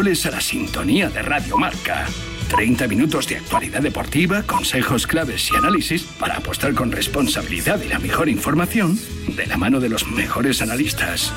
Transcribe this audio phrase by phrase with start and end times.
[0.00, 2.06] a la sintonía de Radio Marca.
[2.48, 7.98] 30 minutos de actualidad deportiva, consejos claves y análisis para apostar con responsabilidad y la
[7.98, 8.98] mejor información
[9.36, 11.30] de la mano de los mejores analistas.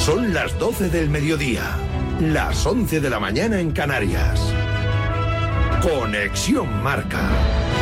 [0.00, 1.76] Son las 12 del mediodía,
[2.22, 4.40] las 11 de la mañana en Canarias.
[5.82, 7.77] Conexión Marca.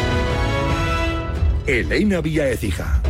[1.67, 3.03] Elena Vía Ecija.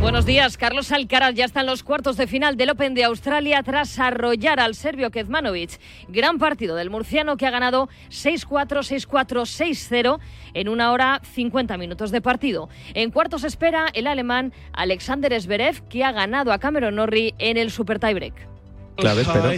[0.00, 3.64] Buenos días, Carlos Alcaraz ya está en los cuartos de final del Open de Australia
[3.64, 5.80] tras arrollar al serbio Kezmanovic.
[6.06, 10.20] Gran partido del murciano que ha ganado 6-4, 6-4, 6-0
[10.54, 12.68] en una hora 50 minutos de partido.
[12.94, 17.72] En cuartos espera el alemán Alexander Zverev que ha ganado a Cameron Norrie en el
[17.72, 18.57] Super Tiebreak
[18.98, 19.50] claves, pero...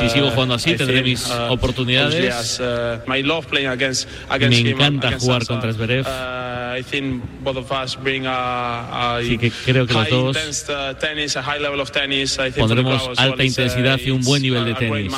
[0.00, 2.58] si sigo jugando así, tendré mis uh, oportunidades.
[2.60, 3.00] Uh,
[4.50, 6.04] Me encanta jugar contra Zverev.
[6.06, 6.76] Uh,
[9.18, 10.36] Así que creo que los dos
[12.60, 15.12] pondremos alta intensidad y un buen nivel de tenis.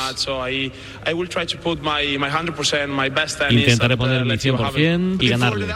[3.50, 5.66] Intentaré poner mi 100% y ganarle.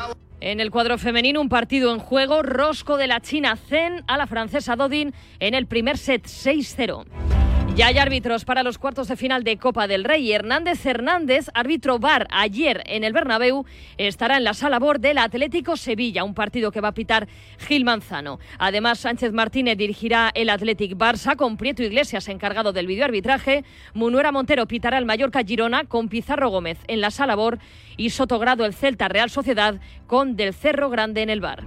[0.45, 4.27] En el cuadro femenino, un partido en juego, rosco de la China Zen a la
[4.27, 7.42] francesa Dodin en el primer set 6-0.
[7.75, 10.31] Ya hay árbitros para los cuartos de final de Copa del Rey.
[10.31, 13.65] Hernández Hernández, árbitro VAR ayer en el Bernabéu,
[13.97, 17.29] estará en la sala BOR del Atlético Sevilla, un partido que va a pitar
[17.67, 18.39] Gil Manzano.
[18.59, 23.65] Además, Sánchez Martínez dirigirá el Athletic Barça con Prieto Iglesias encargado del videoarbitraje.
[23.95, 27.59] Munuera Montero pitará el Mallorca Girona con Pizarro Gómez en la sala BOR
[27.97, 31.65] y Sotogrado el Celta Real Sociedad con Del Cerro Grande en el bar.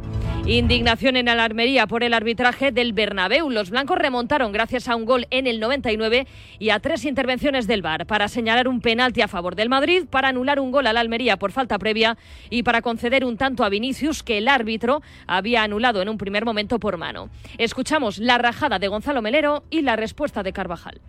[0.48, 3.50] Indignación en Alarmería por el arbitraje del Bernabéu.
[3.50, 6.28] Los blancos remontaron gracias a un gol en el 99
[6.60, 10.28] y a tres intervenciones del VAR para señalar un penalti a favor del Madrid, para
[10.28, 12.16] anular un gol al Almería por falta previa
[12.52, 16.46] y para conceder un tanto a Vinicius que el árbitro había anulado en un primer
[16.46, 17.32] momento por mano.
[17.58, 21.02] Escuchamos la rajada de Gonzalo Melero y la respuesta de Carvajal.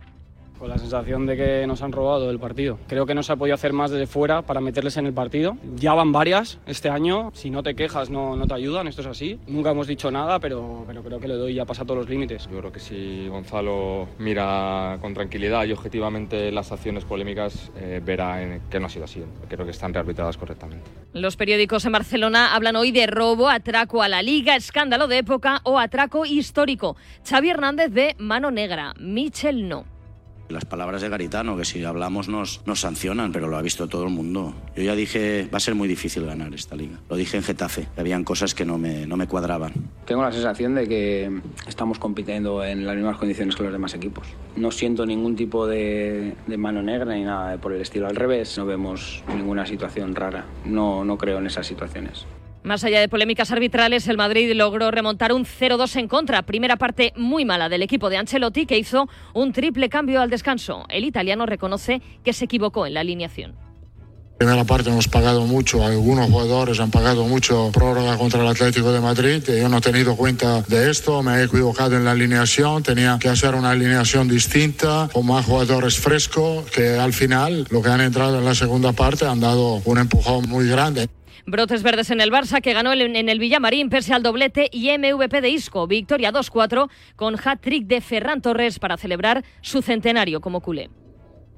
[0.59, 2.79] Con la sensación de que nos han robado el partido.
[2.87, 5.57] Creo que no se ha podido hacer más desde fuera para meterles en el partido.
[5.75, 7.31] Ya van varias este año.
[7.33, 8.87] Si no te quejas, no, no te ayudan.
[8.87, 9.39] Esto es así.
[9.47, 12.47] Nunca hemos dicho nada, pero, pero creo que le doy ya pasa todos los límites.
[12.51, 18.59] Yo creo que si Gonzalo mira con tranquilidad y objetivamente las acciones polémicas, eh, verá
[18.69, 19.23] que no ha sido así.
[19.47, 20.89] Creo que están rearbitradas correctamente.
[21.13, 25.61] Los periódicos en Barcelona hablan hoy de robo, atraco a la liga, escándalo de época
[25.63, 26.95] o atraco histórico.
[27.27, 28.93] Xavi Hernández de mano negra.
[28.99, 29.96] Michel no.
[30.49, 34.05] Las palabras de Garitano, que si hablamos nos, nos sancionan, pero lo ha visto todo
[34.05, 34.53] el mundo.
[34.75, 36.99] Yo ya dije, va a ser muy difícil ganar esta liga.
[37.09, 39.73] Lo dije en Getafe, habían cosas que no me, no me cuadraban.
[40.05, 44.27] Tengo la sensación de que estamos compitiendo en las mismas condiciones que los demás equipos.
[44.55, 48.07] No siento ningún tipo de, de mano negra ni nada por el estilo.
[48.07, 50.45] Al revés, no vemos ninguna situación rara.
[50.65, 52.25] No, no creo en esas situaciones.
[52.63, 56.41] Más allá de polémicas arbitrales, el Madrid logró remontar un 0-2 en contra.
[56.41, 60.85] Primera parte muy mala del equipo de Ancelotti, que hizo un triple cambio al descanso.
[60.89, 63.55] El italiano reconoce que se equivocó en la alineación.
[64.37, 68.99] Primera parte hemos pagado mucho, algunos jugadores han pagado mucho prórroga contra el Atlético de
[68.99, 69.41] Madrid.
[69.47, 73.29] Yo no he tenido cuenta de esto, me he equivocado en la alineación, tenía que
[73.29, 78.37] hacer una alineación distinta, con más jugadores frescos, que al final, lo que han entrado
[78.37, 81.09] en la segunda parte, han dado un empujón muy grande.
[81.49, 85.39] Brotes verdes en el Barça, que ganó en el Villamarín pese al doblete y MVP
[85.39, 85.87] de Isco.
[85.87, 90.89] Victoria 2-4 con hat-trick de Ferran Torres para celebrar su centenario como culé.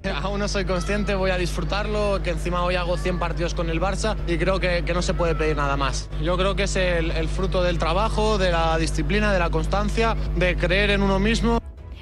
[0.21, 3.81] Aún no soy consciente, voy a disfrutarlo, que encima hoy hago 100 partidos con el
[3.81, 6.07] Barça y creo que, no se puede pedir nada más.
[6.21, 10.55] Yo creo que es el fruto del trabajo, de la disciplina, de la constancia, de
[10.55, 11.59] creer en uno mismo.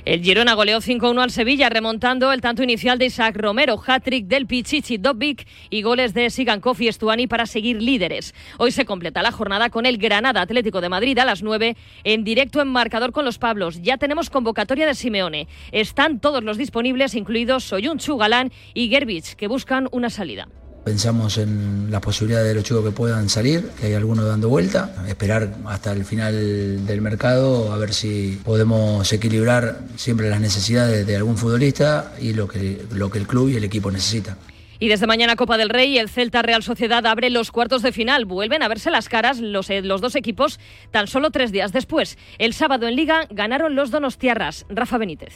[0.07, 4.47] El Girona goleó 5-1 al Sevilla, remontando el tanto inicial de Isaac Romero, hat-trick del
[4.47, 8.33] Pichichi Dobbik y goles de Sigankov y Estuani para seguir líderes.
[8.57, 11.75] Hoy se completa la jornada con el Granada Atlético de Madrid a las 9
[12.05, 13.81] en directo en marcador con los Pablos.
[13.81, 15.49] Ya tenemos convocatoria de Simeone.
[15.73, 20.47] Están todos los disponibles, incluidos Soyunchu, Galán y Gerbich, que buscan una salida.
[20.87, 24.95] Pensamos en la posibilidad de los chicos que puedan salir, que hay algunos dando vuelta,
[25.09, 31.17] esperar hasta el final del mercado a ver si podemos equilibrar siempre las necesidades de
[31.17, 34.37] algún futbolista y lo que, lo que el club y el equipo necesitan.
[34.79, 38.23] Y desde mañana Copa del Rey, el Celta Real Sociedad abre los cuartos de final.
[38.23, 40.57] Vuelven a verse las caras los, eh, los dos equipos
[40.91, 42.17] tan solo tres días después.
[42.37, 44.65] El sábado en Liga ganaron los Donostiarras.
[44.69, 45.33] Rafa Benítez.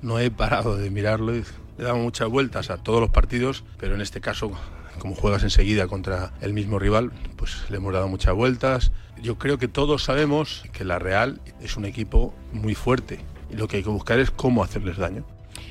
[0.00, 1.34] No he parado de mirarlo
[1.80, 4.52] le damos muchas vueltas a todos los partidos, pero en este caso,
[4.98, 8.92] como juegas enseguida contra el mismo rival, pues le hemos dado muchas vueltas.
[9.22, 13.66] Yo creo que todos sabemos que la Real es un equipo muy fuerte y lo
[13.66, 15.24] que hay que buscar es cómo hacerles daño.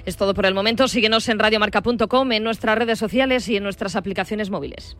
[0.03, 0.87] Es todo por el momento.
[0.87, 4.97] Síguenos en radiomarca.com, en nuestras redes sociales y en nuestras aplicaciones móviles.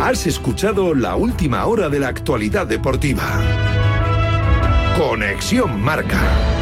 [0.00, 3.40] Has escuchado la última hora de la actualidad deportiva.
[4.98, 6.61] Conexión Marca.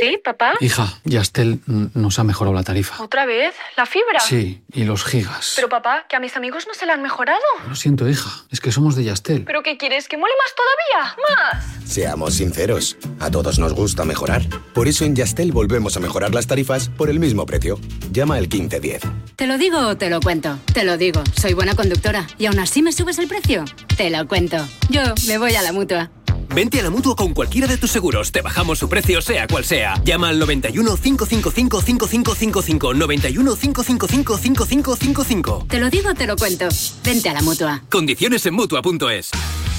[0.00, 0.54] ¿Sí, papá?
[0.60, 3.02] Hija, Yastel nos ha mejorado la tarifa.
[3.02, 3.54] ¿Otra vez?
[3.76, 4.20] ¿La fibra?
[4.20, 5.52] Sí, y los gigas.
[5.56, 7.40] Pero papá, que a mis amigos no se la han mejorado.
[7.68, 9.44] Lo siento, hija, es que somos de Yastel.
[9.44, 10.08] ¿Pero qué quieres?
[10.08, 11.16] ¿Que mole más todavía?
[11.28, 11.90] ¡Más!
[11.90, 14.42] Seamos sinceros, a todos nos gusta mejorar.
[14.72, 17.78] Por eso en Yastel volvemos a mejorar las tarifas por el mismo precio.
[18.10, 19.02] Llama al 1510.
[19.36, 20.58] ¿Te lo digo o te lo cuento?
[20.72, 22.26] Te lo digo, soy buena conductora.
[22.38, 23.64] ¿Y aún así me subes el precio?
[23.96, 24.56] Te lo cuento.
[24.88, 26.10] Yo me voy a la mutua.
[26.48, 28.32] Vente a la mutua con cualquiera de tus seguros.
[28.32, 30.00] Te bajamos su precio, sea cual sea.
[30.04, 32.94] Llama al 91 555 5555.
[32.94, 35.66] 91 555 5555.
[35.68, 36.68] Te lo digo, te lo cuento.
[37.04, 37.82] Vente a la mutua.
[37.90, 39.30] Condiciones en mutua.es.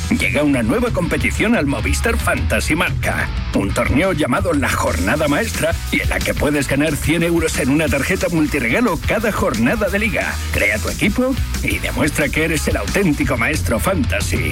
[0.10, 3.28] Llega una nueva competición al Movistar Fantasy Marca.
[3.56, 7.70] Un torneo llamado La Jornada Maestra y en la que puedes ganar 100 euros en
[7.70, 10.36] una tarjeta multiregalo cada jornada de liga.
[10.54, 11.34] Crea tu equipo
[11.64, 14.52] y demuestra que eres el auténtico maestro fantasy.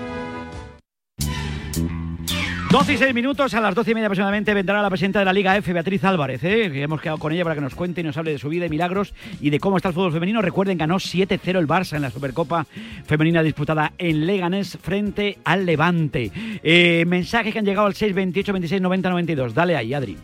[2.71, 5.33] 12 y 6 minutos, a las 12 y media aproximadamente vendrá la presidenta de la
[5.33, 6.71] Liga F, Beatriz Álvarez, ¿eh?
[6.81, 8.69] hemos quedado con ella para que nos cuente y nos hable de su vida y
[8.69, 10.41] milagros y de cómo está el fútbol femenino.
[10.41, 12.65] Recuerden, ganó 7-0 el Barça en la Supercopa
[13.05, 16.31] femenina disputada en Leganés frente al Levante.
[16.63, 19.53] Eh, mensajes que han llegado al 628 26 90 92.
[19.53, 20.17] Dale ahí, Adri.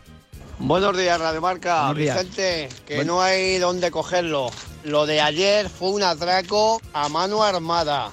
[0.58, 1.92] Buenos días, Radio Marca.
[1.92, 4.52] Vicente, que no hay dónde cogerlo.
[4.86, 8.12] Lo de ayer fue un atraco a mano armada.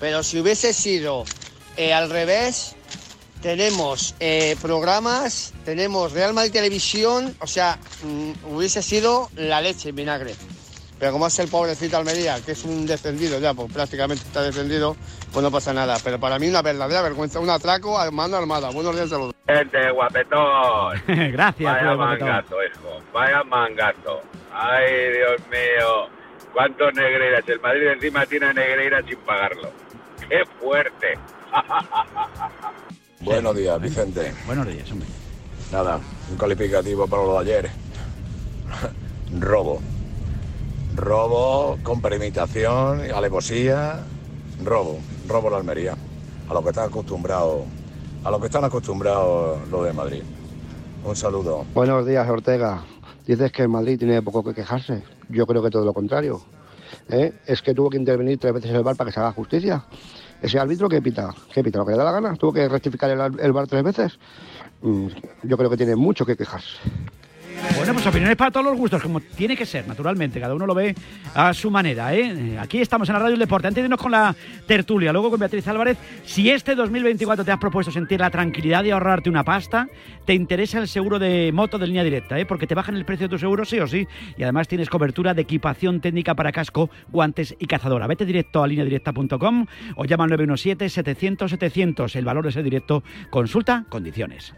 [0.00, 1.24] Pero si hubiese sido
[1.76, 2.74] eh, al revés,
[3.42, 9.96] tenemos eh, programas, tenemos Real Madrid Televisión, o sea, mm, hubiese sido la leche en
[9.96, 10.34] vinagre.
[10.98, 14.96] Pero como es el pobrecito Almería, que es un descendido ya, pues prácticamente está descendido,
[15.32, 15.96] pues no pasa nada.
[16.04, 18.68] Pero para mí una verdadera vergüenza, un atraco a mano armada.
[18.70, 19.34] Buenos días, saludos.
[19.48, 21.02] Gente, guapetón.
[21.32, 21.72] Gracias.
[21.72, 23.02] Vaya mangato, hijo.
[23.14, 24.20] Vaya mangato.
[24.52, 26.08] Ay, Dios mío.
[26.52, 27.44] ¿Cuántos negreiras?
[27.48, 29.70] El Madrid encima tiene negreiras sin pagarlo.
[30.28, 31.18] ¡Qué fuerte!
[33.22, 34.32] Buenos días, Vicente.
[34.46, 35.06] Buenos días, hombre.
[35.70, 36.00] Nada,
[36.30, 37.70] un calificativo para lo de ayer.
[39.38, 39.80] Robo.
[40.96, 44.00] Robo con premeditación, alevosía.
[44.64, 44.98] Robo.
[45.28, 45.96] Robo la Almería.
[46.48, 47.64] A lo que están acostumbrados.
[48.24, 50.22] A lo que están acostumbrados los de Madrid.
[51.04, 51.66] Un saludo.
[51.74, 52.84] Buenos días, Ortega.
[53.26, 55.02] Dices que el Madrid tiene poco que quejarse.
[55.28, 56.40] Yo creo que todo lo contrario.
[57.10, 57.34] ¿Eh?
[57.46, 59.84] Es que tuvo que intervenir tres veces el bar para que se haga justicia.
[60.42, 63.10] Ese árbitro que pita, que pita lo que le da la gana, tuvo que rectificar
[63.10, 64.18] el, el bar tres veces.
[64.82, 65.08] Mm,
[65.42, 66.78] yo creo que tiene mucho que quejarse.
[67.76, 70.38] Bueno, pues opiniones para todos los gustos, como tiene que ser, naturalmente.
[70.38, 70.94] Cada uno lo ve
[71.34, 72.14] a su manera.
[72.14, 72.58] ¿eh?
[72.58, 73.68] Aquí estamos en la Radio Deporte.
[73.68, 74.34] Antes de irnos con la
[74.66, 75.96] tertulia, luego con Beatriz Álvarez.
[76.24, 79.88] Si este 2024 te has propuesto sentir la tranquilidad de ahorrarte una pasta,
[80.24, 82.46] te interesa el seguro de moto de línea directa, ¿eh?
[82.46, 84.06] porque te bajan el precio de tu seguro sí o sí.
[84.36, 88.06] Y además tienes cobertura de equipación técnica para casco, guantes y cazadora.
[88.06, 92.14] Vete directo a lineadirecta.com o llama al 917-700-700.
[92.14, 93.02] El valor de ese directo.
[93.30, 94.54] Consulta condiciones.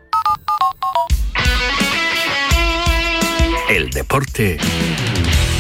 [3.70, 4.58] El deporte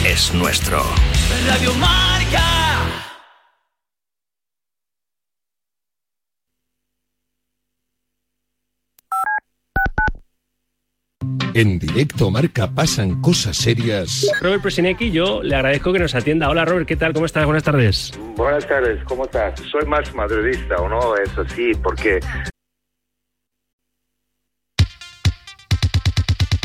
[0.04, 0.82] es nuestro.
[1.46, 2.42] Radio Marca.
[11.54, 14.26] En directo marca pasan cosas serias.
[14.40, 16.48] Robert Presinecki, yo le agradezco que nos atienda.
[16.48, 17.12] Hola Robert, ¿qué tal?
[17.12, 17.44] ¿Cómo estás?
[17.44, 18.12] Buenas tardes.
[18.36, 19.60] Buenas tardes, ¿cómo estás?
[19.70, 21.16] Soy más madridista, ¿o no?
[21.16, 22.20] Eso sí, porque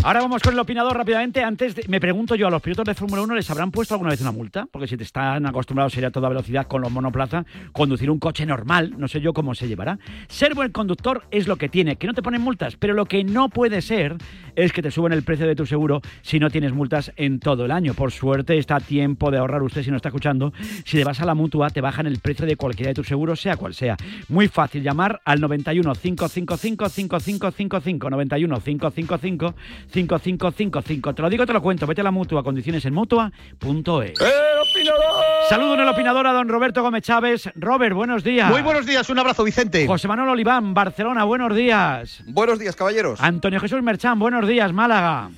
[0.07, 1.43] Ahora vamos con el opinador rápidamente.
[1.43, 4.21] Antes, me pregunto yo, ¿a los pilotos de Fórmula 1 les habrán puesto alguna vez
[4.21, 4.65] una multa?
[4.71, 8.17] Porque si te están acostumbrados a ir a toda velocidad con los monoplazas, conducir un
[8.17, 9.99] coche normal, no sé yo cómo se llevará.
[10.29, 13.25] Ser buen conductor es lo que tiene, que no te ponen multas, pero lo que
[13.25, 14.15] no puede ser
[14.55, 17.65] es que te suben el precio de tu seguro si no tienes multas en todo
[17.65, 17.93] el año.
[17.93, 20.53] Por suerte está a tiempo de ahorrar usted si no está escuchando.
[20.85, 23.41] Si te vas a la mutua, te bajan el precio de cualquiera de tus seguros,
[23.41, 23.97] sea cual sea.
[24.29, 29.55] Muy fácil llamar al 91 555 5555 91 555
[29.97, 31.15] 5555.
[31.15, 31.87] Te lo digo, te lo cuento.
[31.87, 34.13] Vete a la mutua, condiciones en mutua.es.
[35.49, 37.49] Saludo en el opinador a don Roberto Gómez Chávez.
[37.55, 38.49] Robert, buenos días.
[38.51, 39.87] Muy buenos días, un abrazo, Vicente.
[39.87, 42.21] José Manuel Oliván, Barcelona, buenos días.
[42.27, 43.19] Buenos días, caballeros.
[43.19, 45.31] Antonio Jesús Merchán, buenos días, Málaga.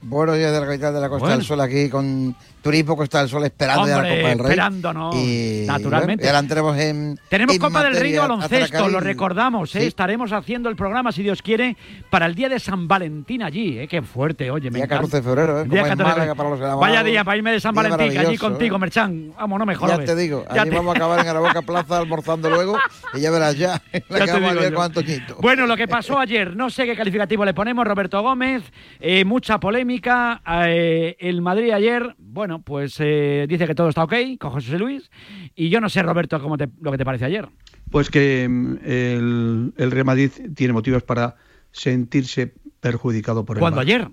[0.00, 1.36] Buenos días de la capital de la Costa Bueno.
[1.38, 4.46] del Sol aquí con Turismo Costa del Sol esperando ya la Hombre, Copa del Rey.
[4.50, 6.14] esperándonos, Y, naturalmente.
[6.16, 7.18] bueno, y ahora entremos en.
[7.28, 9.80] Tenemos en Copa del Rey de baloncesto, lo recordamos, ¿eh?
[9.80, 9.86] Sí.
[9.88, 11.76] estaremos haciendo el programa, si Dios quiere,
[12.10, 13.88] para el día de San Valentín allí, ¿eh?
[13.88, 15.02] qué fuerte, oye, me Día encanta.
[15.08, 15.64] 14 de febrero, ¿eh?
[15.64, 16.78] Día Como en 14 de para los.
[16.80, 18.78] Vaya día para irme de San Valentín, allí maravilloso, contigo, ¿eh?
[18.78, 20.06] Merchan, vamos, no me Ya jorobes.
[20.06, 22.78] te digo, Ya allí te- vamos a acabar en Araboca Plaza almorzando luego
[23.14, 23.82] y ya verás ya.
[24.08, 25.36] La Ya Antoñito.
[25.40, 28.62] Bueno, lo que pasó ayer, no sé qué calificativo le ponemos, Roberto Gómez,
[29.00, 29.87] eh, mucha polémica.
[29.96, 35.10] Eh, el Madrid ayer, bueno, pues eh, dice que todo está ok con José Luis.
[35.54, 37.48] Y yo no sé, Roberto, cómo te- lo que te parece ayer.
[37.90, 41.36] Pues que mm, el, el Real Madrid tiene motivos para
[41.72, 43.86] sentirse perjudicado por el Cuando VAR.
[43.86, 44.08] ayer,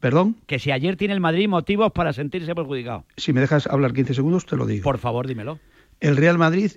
[0.00, 3.04] Perdón, que si ayer tiene el Madrid motivos para sentirse perjudicado.
[3.16, 4.82] si me dejas hablar 15 segundos, te lo digo.
[4.82, 5.60] Por favor, dímelo.
[6.00, 6.72] El Real Madrid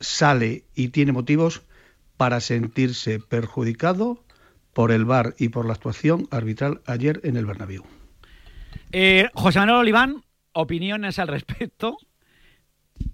[0.00, 1.62] sale y tiene motivos
[2.16, 4.24] para sentirse perjudicado
[4.76, 7.82] por el VAR y por la actuación arbitral ayer en el Bernabéu.
[8.92, 11.96] Eh, José Manuel Oliván, opiniones al respecto.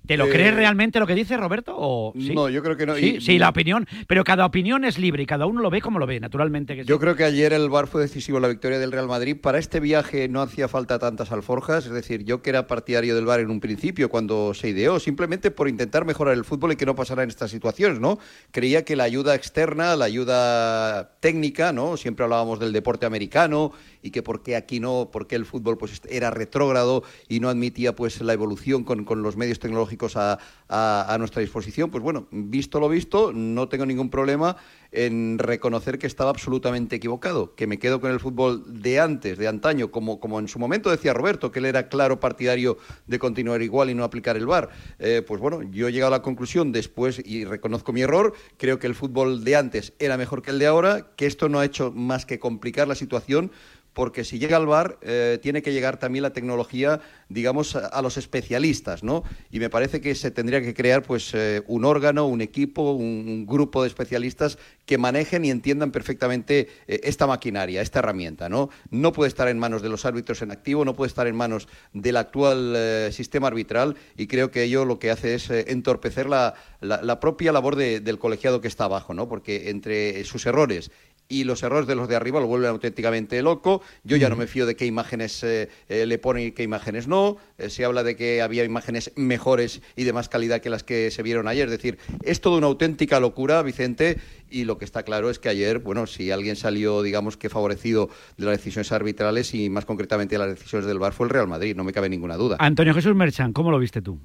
[0.07, 1.75] ¿Te lo Eh, crees realmente lo que dice Roberto?
[1.77, 2.35] O, ¿sí?
[2.35, 2.97] No, yo creo que no.
[2.97, 3.87] Sí, Y- sí, la opinión.
[4.09, 6.75] Pero cada opinión es libre y cada uno lo ve como lo ve, naturalmente.
[6.75, 6.89] Que sí.
[6.89, 9.37] Yo creo que ayer el VAR fue decisivo en la victoria del Real Madrid.
[9.41, 11.87] Para este viaje no hacía falta tantas alforjas.
[11.87, 15.51] Es decir, yo que era partidario del VAR en un principio cuando se ideó, simplemente
[15.51, 18.19] por intentar mejorar el fútbol y que no pasara en estas situaciones, ¿no?
[18.51, 21.97] Creía que la ayuda externa, la ayuda técnica, ¿no?
[21.97, 25.79] Siempre hablábamos del deporte americano y que por qué aquí no, por qué el fútbol
[25.79, 30.39] pues era retrógrado y no admitía pues la evolución con, con los medios tecnológicos a,
[30.69, 31.91] a- a nuestra disposición.
[31.91, 34.57] Pues bueno, visto lo visto, no tengo ningún problema
[34.93, 39.49] en reconocer que estaba absolutamente equivocado, que me quedo con el fútbol de antes, de
[39.49, 43.63] antaño, como, como en su momento decía Roberto, que él era claro partidario de continuar
[43.63, 44.69] igual y no aplicar el VAR.
[44.99, 48.79] Eh, pues bueno, yo he llegado a la conclusión después, y reconozco mi error, creo
[48.79, 51.65] que el fútbol de antes era mejor que el de ahora, que esto no ha
[51.65, 53.51] hecho más que complicar la situación,
[53.93, 58.17] porque si llega al VAR eh, tiene que llegar también la tecnología, digamos, a, los
[58.17, 59.23] especialistas, ¿no?
[59.51, 63.47] Y me parece que se tendría que crear, pues, eh, un órgano, un equipo, un
[63.47, 68.69] grupo de especialistas que manejen y entiendan perfectamente eh, esta maquinaria, esta herramienta, ¿no?
[68.91, 71.69] No puede estar en manos de los árbitros en activo, no puede estar en manos
[71.93, 76.29] del actual eh, sistema arbitral y creo que ello lo que hace es eh, entorpecer
[76.29, 79.29] la, la- propia labor de- del colegiado que está abajo, ¿no?
[79.29, 80.91] Porque entre sus errores
[81.33, 83.81] y los errores de los de arriba lo vuelven auténticamente loco.
[84.05, 87.09] Yo ya no me fío de qué imágenes eh, eh, le ponen y qué imágenes
[87.09, 87.39] no.
[87.57, 91.11] Eh, se habla de que había imágenes mejores y de más calidad que las que
[91.11, 91.69] se vieron ayer.
[91.69, 94.19] Es decir, es toda una auténtica locura, Vicente,
[94.51, 98.11] y lo que está claro es que ayer, bueno, si alguien salió, digamos que favorecido
[98.37, 101.49] de las decisiones arbitrales y más concretamente de las decisiones del VAR fue el Real
[101.49, 102.57] Madrid, no me cabe ninguna duda.
[102.61, 104.21] Antonio Jesús Merchan, ¿cómo lo viste tú?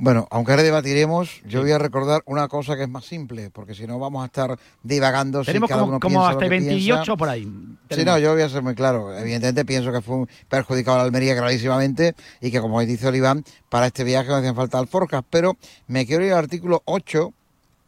[0.00, 3.74] Bueno, aunque ahora debatiremos, yo voy a recordar una cosa que es más simple, porque
[3.74, 5.42] si no vamos a estar divagando.
[5.42, 7.16] si Tenemos cada como, uno como hasta que 28 piensa.
[7.16, 7.52] por ahí.
[7.90, 9.12] Sí, no, yo voy a ser muy claro.
[9.12, 13.44] Evidentemente pienso que fue un perjudicado a la Almería clarísimamente y que, como dice Oliván,
[13.68, 15.24] para este viaje no hacían falta alforjas.
[15.30, 15.56] Pero
[15.88, 17.32] me quiero ir al artículo 8,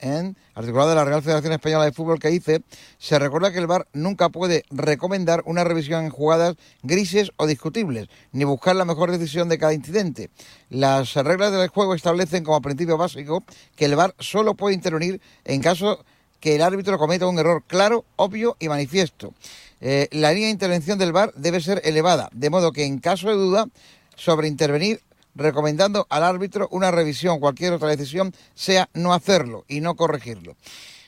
[0.00, 2.62] en articulado de la Real Federación Española de Fútbol, que dice,
[2.98, 8.08] se recuerda que el VAR nunca puede recomendar una revisión en jugadas grises o discutibles,
[8.32, 10.30] ni buscar la mejor decisión de cada incidente.
[10.68, 13.44] Las reglas del juego establecen como principio básico
[13.76, 16.04] que el VAR solo puede intervenir en caso
[16.40, 19.34] que el árbitro cometa un error claro, obvio y manifiesto.
[19.80, 23.28] Eh, la línea de intervención del VAR debe ser elevada, de modo que en caso
[23.28, 23.66] de duda
[24.16, 25.00] sobre intervenir,
[25.34, 30.56] recomendando al árbitro una revisión, cualquier otra decisión, sea no hacerlo y no corregirlo.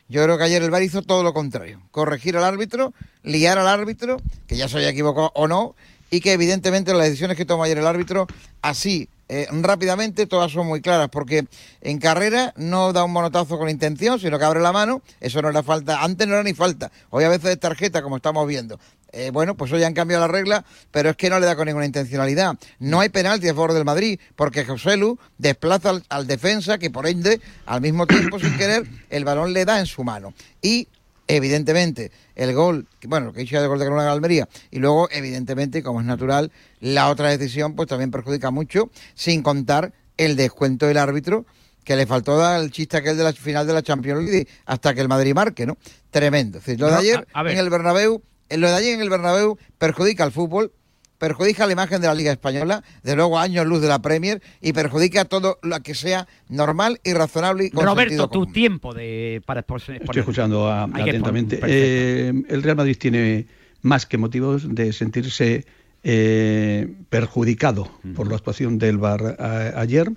[0.09, 3.69] Yo creo que ayer el VAR hizo todo lo contrario, corregir al árbitro, liar al
[3.69, 5.75] árbitro, que ya se haya equivocado o no,
[6.11, 8.27] y que evidentemente las decisiones que toma ayer el árbitro,
[8.61, 11.47] así eh, rápidamente, todas son muy claras, porque
[11.81, 15.49] en carrera no da un monotazo con intención, sino que abre la mano, eso no
[15.49, 18.79] era falta, antes no era ni falta, hoy a veces es tarjeta, como estamos viendo.
[19.13, 21.67] Eh, bueno, pues hoy han cambiado la regla, pero es que no le da con
[21.67, 22.55] ninguna intencionalidad.
[22.79, 26.91] No hay penalti a favor del Madrid, porque José Lu desplaza al, al defensa, que
[26.91, 30.33] por ende, al mismo tiempo, sin querer, el balón le da en su mano.
[30.63, 30.89] Y
[31.29, 34.79] evidentemente, el gol, bueno, lo que he dicho de gol de Carolina de Almería, y
[34.79, 36.51] luego, evidentemente, como es natural,
[36.81, 41.45] la otra decisión, pues también perjudica mucho, sin contar el descuento del árbitro,
[41.85, 44.95] que le faltó dar el chiste aquel de la final de la Champions League hasta
[44.95, 45.77] que el Madrid marque, ¿no?
[46.11, 46.59] Tremendo.
[46.59, 47.53] Es decir, lo de No, ayer a- a ver.
[47.55, 48.23] en el Bernabéu,
[48.57, 50.73] lo de ayer en el Bernabéu perjudica al fútbol,
[51.19, 54.73] perjudica la imagen de la Liga Española, de luego años luz de la Premier y
[54.73, 58.53] perjudica todo lo que sea normal y razonable y con Roberto, tu común.
[58.53, 61.61] tiempo de para exponer- Estoy escuchando a- Hay que atentamente.
[61.65, 63.47] Eh, el Real Madrid tiene
[63.83, 65.65] más que motivos de sentirse
[66.05, 69.37] eh, perjudicado por la actuación del VAR
[69.77, 70.11] ayer,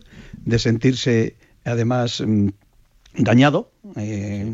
[0.43, 2.47] de sentirse además mm,
[3.17, 4.51] dañado eh,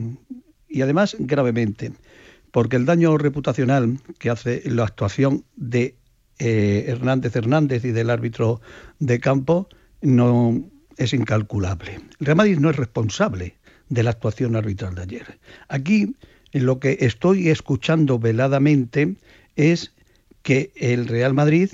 [0.67, 1.93] y además gravemente,
[2.51, 5.95] porque el daño reputacional que hace la actuación de
[6.39, 8.61] eh, Hernández Hernández y del árbitro
[8.99, 9.69] de campo
[10.01, 11.99] no es incalculable.
[12.19, 13.55] El Real Madrid no es responsable
[13.89, 15.39] de la actuación arbitral de ayer.
[15.67, 16.15] Aquí
[16.51, 19.15] lo que estoy escuchando veladamente
[19.55, 19.93] es
[20.41, 21.69] que el Real Madrid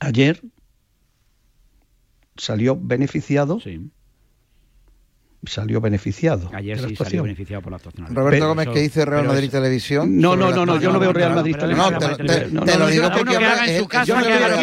[0.00, 0.42] ayer
[2.36, 3.60] salió beneficiado.
[5.44, 6.50] Salió beneficiado.
[6.52, 8.06] Ayer sí salió beneficiado por la actuación.
[8.08, 10.18] Roberto Pero Gómez, que dice Real pero Madrid Televisión.
[10.18, 11.92] No, no, no, no, yo no veo Real Madrid Televisión.
[11.94, 13.76] No, te, te- No, te lo digo yo- porque uno que habla- haga en es-
[13.78, 14.14] su es- casa, yo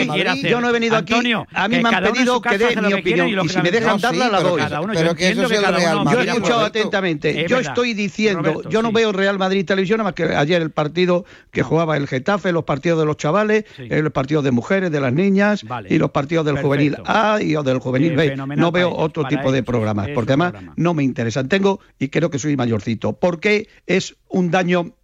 [0.08, 0.48] Madrid.
[0.50, 3.30] Yo no he venido aquí- Antonio, a mí me han pedido que dé mi opinión,
[3.46, 4.62] y si me dejan darla, la doy.
[4.94, 7.46] Pero yo que eso cada Real uno- Yo he Madrid, escuchado atentamente.
[7.48, 11.24] Yo estoy diciendo, yo no veo Real Madrid Televisión, nada más que ayer el partido
[11.52, 15.14] que jugaba el Getafe, los partidos de los chavales, el partido de mujeres, de las
[15.14, 18.56] niñas y los partidos del juvenil A y o del juvenil Eh, B.
[18.58, 20.54] No veo otro tipo de programas, porque además.
[20.76, 21.50] No me interesan.
[21.50, 23.14] Tengo y creo que soy mayorcito.
[23.14, 24.96] Porque es un daño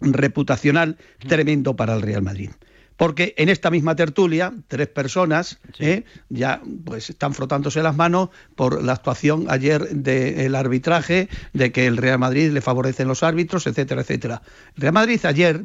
[0.00, 0.96] reputacional
[1.26, 2.50] tremendo para el Real Madrid.
[2.96, 6.02] Porque en esta misma tertulia, tres personas ¿eh?
[6.28, 11.96] ya pues están frotándose las manos por la actuación ayer del arbitraje, de que el
[11.96, 14.42] Real Madrid le favorecen los árbitros, etcétera, etcétera.
[14.74, 15.62] El Real Madrid ayer,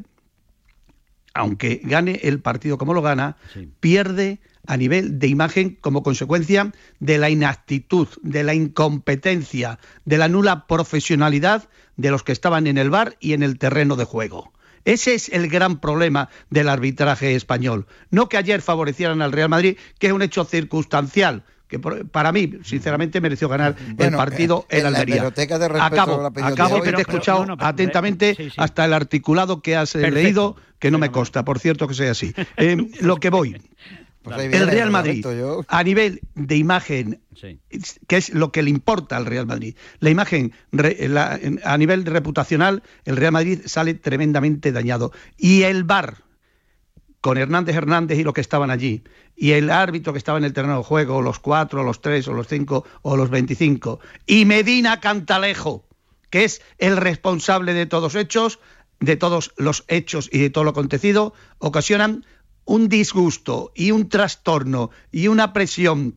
[1.33, 3.35] aunque gane el partido como lo gana,
[3.79, 10.27] pierde a nivel de imagen como consecuencia de la inactitud, de la incompetencia, de la
[10.29, 11.67] nula profesionalidad
[11.97, 14.53] de los que estaban en el bar y en el terreno de juego.
[14.85, 17.87] Ese es el gran problema del arbitraje español.
[18.09, 22.53] No que ayer favorecieran al Real Madrid, que es un hecho circunstancial, que para mí,
[22.63, 25.23] sinceramente, mereció ganar el Bueno, partido eh, en en Almería.
[25.81, 28.55] acabo, la de acabo que te he escuchado pero- no, pero- atentamente sí, sí.
[28.57, 30.19] hasta el articulado que has eh, Perfecto.
[30.21, 32.33] leído, que no me consta, por cierto que sea así.
[32.57, 33.59] Eh, lo que voy.
[34.23, 37.21] Pues el viene, Real Madrid, yo- a nivel de imagen,
[38.07, 42.83] que es lo que le importa al Real Madrid, la imagen la- a nivel reputacional,
[43.03, 45.11] el Real Madrid sale tremendamente dañado.
[45.37, 46.17] Y el VAR,
[47.19, 49.03] con Hernández Hernández y los que estaban allí,
[49.35, 52.33] y el árbitro que estaba en el terreno de juego, los cuatro, los tres, o
[52.33, 55.85] los cinco, o los veinticinco, y Medina Cantalejo,
[56.29, 58.59] que es el responsable de todos hechos,
[58.99, 62.25] de todos los hechos y de todo lo acontecido, ocasionan
[62.65, 66.15] un disgusto y un trastorno y una presión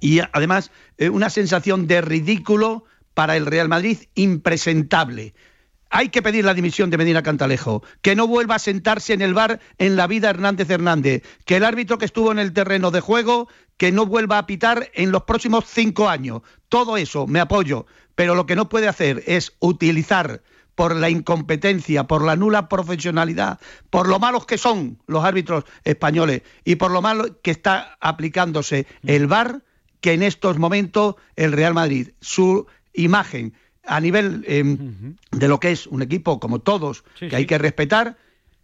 [0.00, 5.34] y además eh, una sensación de ridículo para el Real Madrid impresentable.
[5.90, 9.34] Hay que pedir la dimisión de Medina Cantalejo, que no vuelva a sentarse en el
[9.34, 13.00] bar en la vida Hernández Hernández, que el árbitro que estuvo en el terreno de
[13.00, 16.40] juego, que no vuelva a pitar en los próximos cinco años.
[16.70, 20.42] Todo eso me apoyo, pero lo que no puede hacer es utilizar
[20.74, 26.42] por la incompetencia, por la nula profesionalidad, por lo malos que son los árbitros españoles
[26.64, 29.62] y por lo malo que está aplicándose el VAR,
[30.00, 33.54] que en estos momentos el Real Madrid, su imagen
[33.84, 34.62] a nivel eh,
[35.32, 37.46] de lo que es un equipo como todos, Sí, que hay sí.
[37.48, 38.16] que respetar,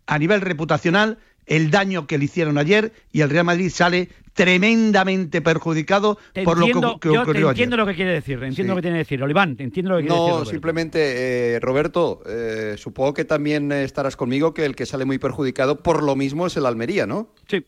[0.06, 5.42] a nivel reputacional, el daño que le hicieron ayer y el Real Madrid sale tremendamente
[5.42, 7.56] perjudicado Te por entiendo, lo que, que yo te ocurrió ayer.
[7.64, 8.68] entiendo lo que quiere decir, entiendo Sí.
[8.68, 9.22] lo que tiene que decir.
[9.22, 10.34] Oliván, te entiendo lo que quiere decir.
[10.38, 15.04] No, simplemente, eh, Roberto, eh, supongo que también eh, estarás conmigo que el que sale
[15.04, 17.28] muy perjudicado por lo mismo es el Almería, ¿no?
[17.48, 17.64] Sí.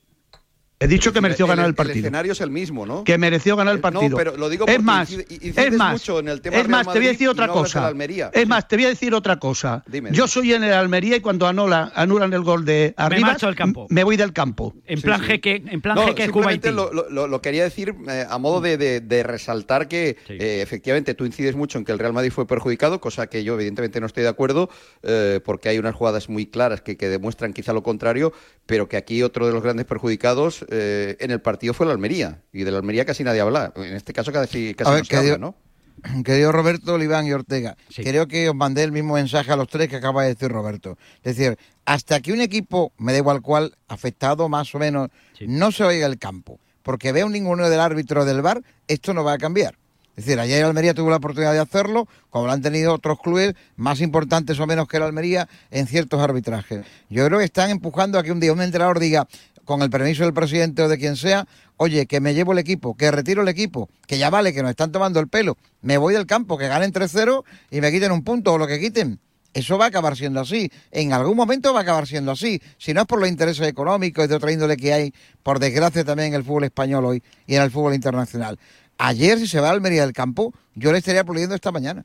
[0.82, 1.98] He dicho que mereció ganar el El partido.
[1.98, 3.04] escenario es el mismo, ¿no?
[3.04, 4.16] que mereció ganar el Eh, no, partido.
[4.16, 6.62] pero lo digo es porque más, incide- incides es más, mucho en el tema es
[6.62, 7.92] Real más, te voy a decir otra no cosa.
[8.32, 9.84] Es más, te voy a decir otra cosa.
[9.86, 13.54] Dime, Yo soy en el Almería y cuando anula, anulan el gol de arriba, del
[13.54, 13.88] campo.
[13.90, 14.74] me voy del campo.
[14.86, 17.94] En plan jeque, en plan No, jeque Cuba simplemente lo, lo- lo- lo quería decir
[18.08, 21.92] eh, a modo de, de- de resaltar que eh, efectivamente tú incides mucho en que
[21.92, 24.70] el Real Madrid fue perjudicado, cosa que yo evidentemente no estoy de acuerdo,
[25.02, 28.32] eh, porque hay unas jugadas muy claras que, que demuestran quizá lo contrario,
[28.64, 32.40] pero que aquí otro de los grandes perjudicados eh, en el partido fue el Almería,
[32.52, 33.72] y del Almería casi nadie habla.
[33.76, 35.54] En este caso casi, casi A ver, no se que habla, ¿no?
[36.24, 39.88] Querido Roberto, Oliván y Ortega, creo que os mandé el mismo mensaje a los tres
[39.88, 40.96] que acaba de decir Roberto.
[41.22, 45.08] Es decir, hasta que un equipo, me da igual cuál, afectado más o menos,
[45.40, 49.24] no se oiga el campo, porque vea un ninguno del árbitro del bar, esto no
[49.24, 49.74] va a cambiar.
[50.20, 53.18] Es Es decir, ayer Almería tuvo la oportunidad de hacerlo, como lo han tenido otros
[53.20, 56.84] clubes más importantes o menos que el Almería en ciertos arbitrajes.
[57.08, 59.26] Yo creo que están empujando a que un día un entrenador diga,
[59.70, 62.96] con el permiso del presidente o de quien sea, oye, que me llevo el equipo,
[62.96, 66.12] que retiro el equipo, que ya vale, que nos están tomando el pelo, me voy
[66.12, 69.20] del campo, que ganen 3-0 y me quiten un punto o lo que quiten.
[69.54, 70.72] Eso va a acabar siendo así.
[70.90, 72.60] En algún momento va a acabar siendo así.
[72.78, 76.04] Si no es por los intereses económicos y de otra índole que hay, por desgracia
[76.04, 78.58] también en el fútbol español hoy y en el fútbol internacional.
[78.98, 82.04] Ayer, si se va a Almería del campo, yo le estaría aplaudiendo esta mañana.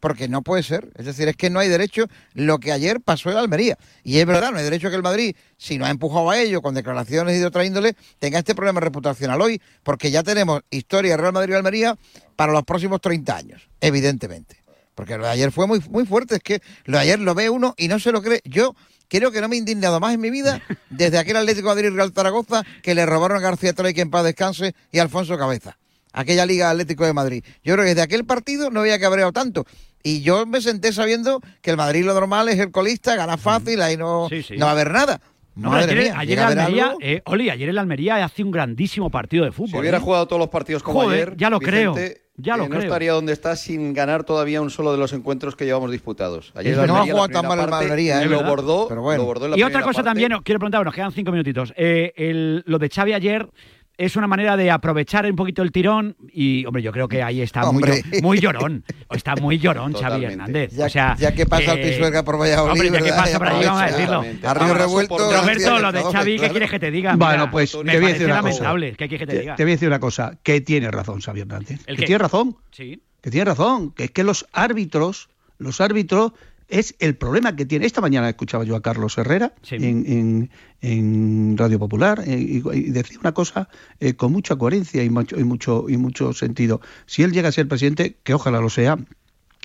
[0.00, 0.90] Porque no puede ser.
[0.96, 3.78] Es decir, es que no hay derecho lo que ayer pasó en Almería.
[4.04, 6.62] Y es verdad, no hay derecho que el Madrid, si no ha empujado a ello
[6.62, 9.60] con declaraciones y de otra índole, tenga este problema reputacional hoy.
[9.82, 11.96] Porque ya tenemos historia Real Madrid y Almería
[12.36, 14.62] para los próximos 30 años, evidentemente.
[14.94, 16.36] Porque lo de ayer fue muy, muy fuerte.
[16.36, 18.40] Es que lo de ayer lo ve uno y no se lo cree.
[18.44, 18.74] Yo
[19.08, 21.96] creo que no me he indignado más en mi vida desde aquel Atlético de Madrid
[21.96, 25.78] Real Zaragoza que le robaron a García Troy que en paz descanse y Alfonso Cabeza.
[26.12, 27.44] Aquella Liga Atlético de Madrid.
[27.62, 29.64] Yo creo que desde aquel partido no había cabreado tanto.
[30.02, 33.82] Y yo me senté sabiendo que el Madrid lo normal es el colista, gana fácil,
[33.82, 35.20] ahí no, no va a haber nada.
[35.56, 39.44] No, Madre ayer, mía, ayer Almería, eh, Oli, ayer el Almería hace un grandísimo partido
[39.44, 39.70] de fútbol.
[39.70, 40.00] Si hubiera ¿eh?
[40.00, 41.96] jugado todos los partidos como Joder, ayer, ya lo creo,
[42.36, 42.82] ya lo eh, no creo.
[42.84, 46.52] estaría donde está sin ganar todavía un solo de los encuentros que llevamos disputados.
[46.54, 46.76] Ayer.
[46.86, 48.26] No ha jugado la tan mal el parte, Almería, ¿eh?
[48.26, 49.22] lo bordó, Pero bueno.
[49.22, 50.10] lo bordó en la Y otra cosa parte.
[50.10, 51.72] también, os quiero preguntar, nos quedan cinco minutitos.
[51.76, 53.48] Eh, el- lo de Xavi ayer
[53.98, 57.42] es una manera de aprovechar un poquito el tirón y, hombre, yo creo que ahí
[57.42, 57.82] está muy,
[58.22, 58.84] muy llorón.
[59.10, 60.32] Está muy llorón Xavi Totalmente.
[60.32, 60.72] Hernández.
[60.72, 63.38] Ya- o sea, ya que pasa el eh, Pisuerga por Valladolid, Hombre, ya que pasa
[63.38, 64.24] por allí, vamos a decirlo.
[64.44, 66.52] A Río Revuelto, Roberto, lo de Xavi, ¿qué claro.
[66.52, 67.16] quieres que te diga?
[67.16, 68.50] Bueno, pues me te voy a decir una cosa.
[68.52, 68.90] lamentable.
[68.96, 69.56] ¿Qué quieres que te Te, diga?
[69.56, 71.80] te voy a decir una cosa, que tiene razón Xavi Hernández.
[71.86, 72.06] ¿El que qué?
[72.06, 72.56] tiene razón.
[72.70, 73.02] Sí.
[73.20, 73.90] Que tiene razón.
[73.90, 76.32] Que es que los árbitros, los árbitros
[76.68, 77.86] es el problema que tiene.
[77.86, 80.50] Esta mañana escuchaba yo a Carlos Herrera en, en-
[80.80, 83.68] en Radio Popular eh, y, y decía una cosa
[84.00, 86.80] eh, con mucha coherencia y mucho, y mucho y mucho sentido.
[87.06, 88.98] Si él llega a ser presidente, que ojalá lo sea,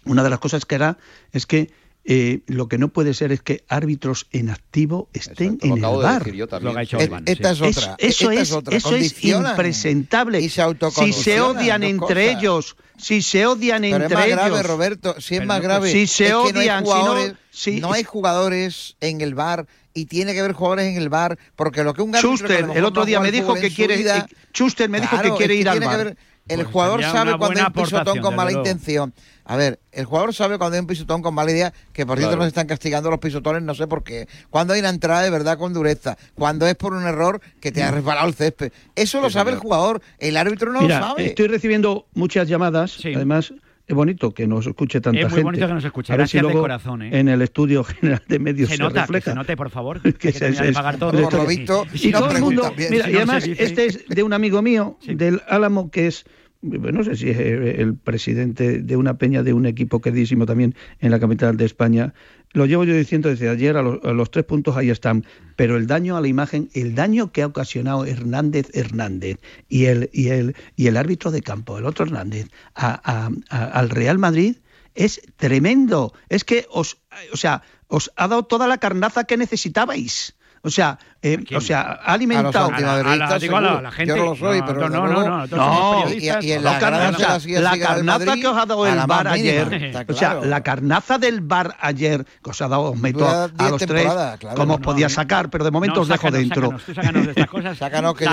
[0.06, 0.98] una de las cosas que hará
[1.32, 1.70] es que
[2.06, 5.88] eh, lo que no puede ser es que árbitros en activo estén en el de
[5.88, 6.20] bar.
[6.20, 6.68] decir yo también.
[6.70, 7.63] Lo que ha hecho Et- Orbán, esta sí.
[7.66, 7.96] es otra.
[7.98, 8.78] eso esta es, otra.
[8.78, 10.42] eso es impresentable.
[10.42, 12.42] Y se si se odian entre cosas.
[12.42, 14.38] ellos, si se odian Pero entre es más ellos.
[14.38, 15.92] grave, Roberto, si es Pero más no, grave.
[15.92, 19.22] si se es que no hay odian, si no- jugadores, si- no hay jugadores en
[19.22, 22.20] el bar y tiene que haber jugadores en el bar porque lo que un que
[22.20, 23.96] Schuster, mejor el otro día me dijo que quiere.
[23.98, 26.18] vida- Schuster me dijo Claro, que quiere ir al que bar.
[26.47, 28.67] El Pues jugador sabe cuando hay un pisotón con mala luego.
[28.67, 29.13] intención.
[29.45, 32.32] A ver, el jugador sabe cuando hay un pisotón con mala idea, que por cierto
[32.32, 32.39] Claro.
[32.43, 34.27] nos están castigando los pisotones, no sé por qué.
[34.49, 37.84] Cuando hay una entrada de verdad con dureza, cuando es por un error que te
[37.84, 38.71] ha resbalado el césped.
[38.95, 41.25] Eso lo sabe el jugador, el árbitro no Mira, lo sabe.
[41.27, 42.97] estoy recibiendo muchas llamadas.
[43.03, 43.53] Además,
[43.86, 45.43] es bonito que nos escuche tanta Es muy gente.
[45.43, 46.13] bonito que nos escuche.
[46.13, 47.19] A ver si Gracias de corazón, ¿eh?
[47.19, 49.32] En el estudio general de medios Se se, nota, que refleja.
[49.32, 50.02] se note, por favor.
[50.02, 51.12] que que se- de se- pagar todo.
[51.22, 53.86] Por lo visto, y no todo el mundo, mira, Si y no además se este
[53.88, 56.26] es de un amigo mío del Álamo que es
[56.63, 61.12] no sé si es el presidente de una peña de un equipo queridísimo también en
[61.12, 62.13] la capital de España.
[62.54, 65.26] Lo llevo yo diciendo desde ayer, a los, tres puntos ahí están.
[65.56, 70.10] Pero el daño a la imagen, el daño que ha ocasionado Hernández Hernández y el,
[70.13, 74.56] y el, y el árbitro de campo, el otro Hernández, a- al Real Madrid
[74.95, 76.13] es tremendo.
[76.30, 76.97] Es que os,
[77.34, 80.36] o sea, os ha dado toda la carnaza que necesitabais.
[80.65, 82.67] O sea, eh, o sea, ha alimentado.
[82.73, 83.69] A los la- seguro.
[83.80, 86.23] a la gente- Yo no lo soy, no, pero no, no, no, no, No, y,
[86.45, 90.13] y en La carnaza, la Madrid que os ha dado el bar ayer, está o
[90.15, 90.45] sea, claro.
[90.45, 94.06] la carnaza del bar ayer que os ha dado, os meto a, los tres,
[94.39, 94.56] claro.
[94.56, 95.13] como os No, podía no.
[95.13, 96.80] sacar, pero de momento No, os dejo dentro.
[96.95, 97.78] sácanos, de estas cosas.
[97.84, 98.32] Sácanos, que no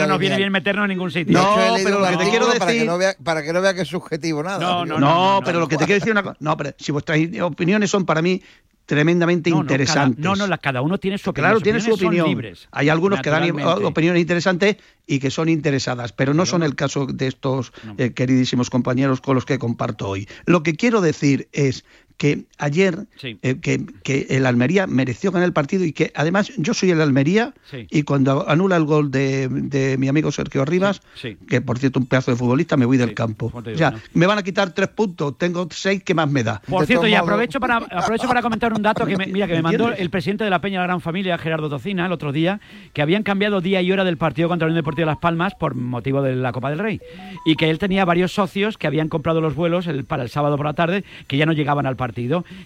[0.00, 0.50] no nos viene bien.
[0.50, 1.38] meternos en ningún sitio.
[1.38, 4.42] No, pero lo que te quiero decir- no para que no vea que es subjetivo
[4.42, 4.58] nada.
[4.58, 6.36] No, Yo- No, pero lo que te quiero decir una cosa.
[6.40, 8.42] No, pero si vuestras opiniones son para mí
[8.88, 10.16] tremendamente No, no, interesantes.
[10.24, 11.50] cada- no, no, la- cada uno tiene su opinión.
[11.50, 12.26] Claro, tiene su opinión.
[12.26, 13.44] libres, Hay algunos que dan
[13.84, 18.70] opiniones interesantes y que son interesadas, pero no son el caso de estos eh, queridísimos
[18.70, 20.26] compañeros con los que comparto hoy.
[20.46, 21.84] Lo que quiero decir es
[22.18, 23.38] que ayer Sí.
[23.42, 27.00] eh, que, que el Almería mereció ganar el partido y que además yo soy el
[27.00, 27.86] Almería Sí.
[27.90, 31.36] y cuando anula el gol de, de mi amigo Sergio Rivas, Sí.
[31.48, 33.50] que por cierto un pedazo de futbolista, me voy del campo.
[33.50, 33.98] te O digo, sea, ¿no?
[34.14, 36.60] me van a quitar tres puntos, tengo seis, ¿qué más me da?
[36.68, 39.54] Por De cierto, y aprovecho para, aprovecho para comentar un dato que me, mira, que
[39.54, 42.32] me mandó el presidente de la Peña de la Gran Familia, Gerardo Tocina, el otro
[42.32, 42.60] día,
[42.92, 45.54] que habían cambiado día y hora del partido contra la Unión Deportiva de Las Palmas
[45.54, 47.00] por motivo de la Copa del Rey.
[47.46, 50.56] Y que él tenía varios socios que habían comprado los vuelos el- para el sábado
[50.56, 52.07] por la tarde, que ya no llegaban al partido.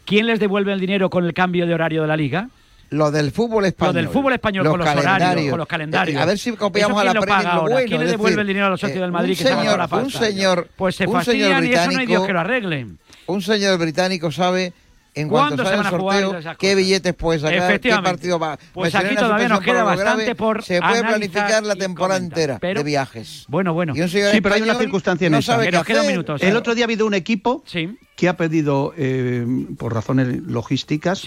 [0.05, 2.48] ¿Quién les devuelve el dinero con el cambio de horario de la liga?
[2.90, 3.94] Lo del fútbol español.
[3.94, 6.18] del fútbol español con los horarios, con los calendarios.
[6.18, 7.72] Eh, a ver si copiamos ¿Eso a la lo paga lo ahora?
[7.74, 7.88] bueno.
[7.88, 9.66] ¿Quién le devuelve decir, el dinero a los socios eh, del Madrid que se señor,
[9.70, 10.05] con la pasta?
[10.05, 12.40] Un señor, Pues se un señor fastidian y eso no hay británico, Dios que lo
[12.40, 12.87] arregle.
[13.28, 14.74] un señor británico sabe
[15.14, 17.90] en cuanto ¿Cuándo se sale el van a jugar sorteo, qué billetes puedes sacar, qué
[17.90, 18.59] partido va.
[18.72, 22.81] Pues aquí todavía nos queda bastante grave, por Se puede planificar la temporada entera Pero-
[22.81, 23.44] de viajes.
[23.48, 23.92] Bueno, bueno.
[23.94, 25.59] Y un señor Sí, pero hay una circunstancia en no esa.
[25.70, 26.25] nos queda un.
[26.40, 27.98] El otro día ha habido un equipo Sí.
[28.16, 29.44] que ha pedido, eh,
[29.79, 31.22] por razones logísticas,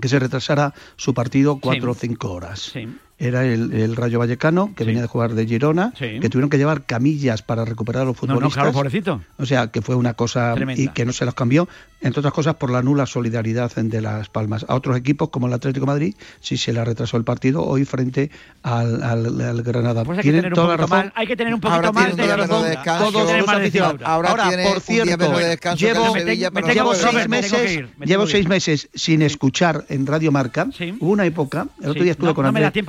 [0.00, 2.72] que se retrasara su partido cuatro o cinco horas.
[3.18, 6.18] Era el, el Rayo Vallecano, que venía de jugar de Girona, Sí.
[6.20, 8.48] que tuvieron que llevar camillas para recuperar a los No, futbolistas.
[8.48, 9.20] no, claro, pobrecito.
[9.36, 10.80] O sea, que fue una cosa Tremenda.
[10.82, 11.68] y que no se las cambió,
[12.00, 14.64] entre otras cosas por la nula solidaridad de Las Palmas.
[14.68, 17.84] A otros equipos, como el Atlético de Madrid, sí se le retrasó el partido hoy
[17.84, 18.30] frente
[18.62, 20.04] al, al- al Granada.
[20.04, 20.98] Pues hay que Tienen tener toda razón.
[20.98, 22.62] más- hay que tener un poquito Ahora más de razón.
[22.64, 23.26] de descanso.
[23.26, 26.94] Tener más de Ahora Ahora, tiene por cierto, de llevo, el de Sevilla, pero llevo
[26.94, 30.66] seis meses, llevo seis meses sin escuchar en Radio Marca.
[31.00, 32.04] Hubo una época, el otro Sí.
[32.04, 32.84] día estuve no, con no me da Andrés,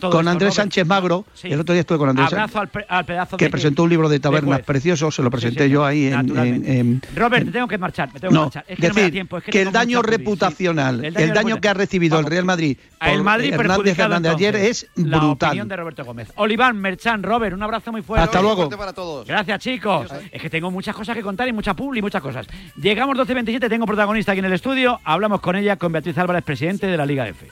[0.00, 0.54] con Andrés.
[0.54, 1.24] Sánchez Magro.
[1.34, 1.48] Sí.
[1.48, 3.90] El otro día estuve con Andrés Abrazo al, pre- al pedazo que de presentó un
[3.90, 4.66] libro de tabernas juez.
[4.66, 8.34] precioso, se lo presenté sí, yo ahí en, Robert, me tengo que marchar, me tengo
[8.34, 8.53] no, marchar.
[8.66, 10.24] Es que no decir tiempo, es que, que el daño mucho prisa, sí.
[10.24, 11.60] reputacional, el daño, reputacional.
[11.60, 15.18] que ha recibido el Real Madrid A el por Madrid Hernández Hernández ayer es La
[15.18, 15.50] brutal.
[15.50, 16.28] opinión de Roberto Gómez.
[16.36, 18.24] Oliván, Merchan, Robert, un abrazo muy fuerte.
[18.24, 18.68] Hasta luego.
[18.70, 19.26] Para todos.
[19.26, 20.10] Gracias, chicos.
[20.30, 22.46] Es que tengo muchas cosas que contar y mucha publi y muchas cosas.
[22.76, 25.00] Llegamos 12.27, tengo protagonista aquí en el estudio.
[25.04, 27.46] Hablamos con ella, con Beatriz Álvarez, presidente de la Liga F.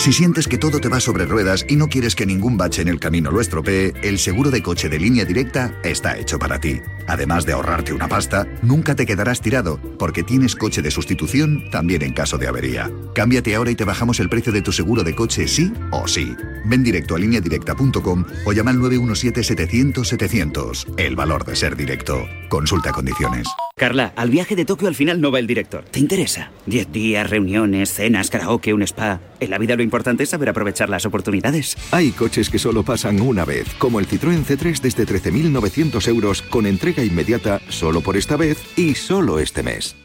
[0.00, 2.88] Si sientes que todo te va sobre ruedas y no quieres que ningún bache en
[2.88, 6.80] el camino lo estropee, el seguro de coche de línea directa está hecho para ti.
[7.06, 12.00] Además de ahorrarte una pasta, nunca te quedarás tirado, porque tienes coche de sustitución también
[12.02, 12.90] en caso de avería.
[13.14, 16.34] Cámbiate ahora y te bajamos el precio de tu seguro de coche sí o sí.
[16.64, 20.94] Ven directo a lineadirecta.com o llama al 917-700-700.
[20.96, 22.26] El valor de ser directo.
[22.48, 23.46] Consulta condiciones.
[23.76, 25.84] Carla, al viaje de Tokio al final no va el director.
[25.90, 26.50] ¿Te interesa?
[26.66, 29.20] Diez días, reuniones, cenas, karaoke, un spa.
[29.40, 31.76] En la vida lo importante es saber aprovechar las oportunidades.
[31.90, 36.66] Hay coches que solo pasan una vez, como el Citroën C3 desde 13.900 euros con
[36.66, 39.96] entrega inmediata solo por esta vez y solo este mes.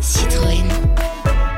[0.00, 0.85] Citroën.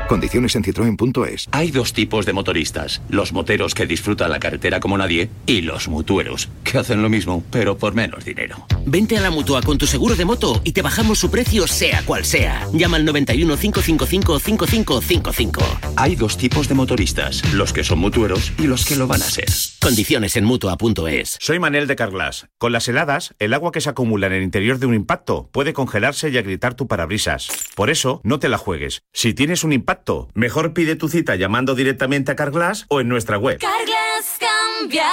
[0.09, 1.47] Condiciones en citroen.es.
[1.51, 5.87] Hay dos tipos de motoristas, los moteros que disfrutan la carretera como nadie y los
[5.87, 8.65] mutueros, que hacen lo mismo, pero por menos dinero.
[8.87, 12.01] Vente a la mutua con tu seguro de moto y te bajamos su precio sea
[12.05, 12.67] cual sea.
[12.73, 15.61] Llama al 91 555 5555.
[15.95, 19.25] Hay dos tipos de motoristas, los que son mutueros y los que lo van a
[19.25, 19.45] ser.
[19.79, 21.37] Condiciones en mutua.es.
[21.39, 22.47] Soy Manel de Carglass.
[22.57, 25.73] Con las heladas, el agua que se acumula en el interior de un impacto puede
[25.73, 27.47] congelarse y agrietar tu parabrisas.
[27.75, 29.03] Por eso, no te la juegues.
[29.13, 29.98] Si tienes un impacto,
[30.33, 33.59] mejor pide tu cita llamando directamente a Carglass o en nuestra web.
[33.59, 35.07] Carglass cambia,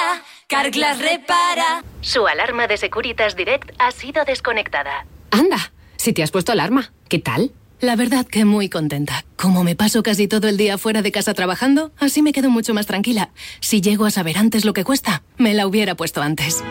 [0.47, 1.85] Carglass repara.
[2.01, 5.07] Su alarma de Securitas Direct ha sido desconectada.
[5.31, 7.53] Anda, si te has puesto alarma, ¿qué tal?
[7.81, 9.25] La verdad que muy contenta.
[9.37, 12.73] Como me paso casi todo el día fuera de casa trabajando, así me quedo mucho
[12.73, 13.31] más tranquila.
[13.61, 16.65] Si llego a saber antes lo que cuesta, me la hubiera puesto antes.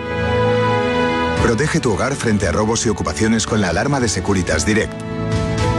[1.44, 5.15] Protege tu hogar frente a robos y ocupaciones con la alarma de Securitas Direct.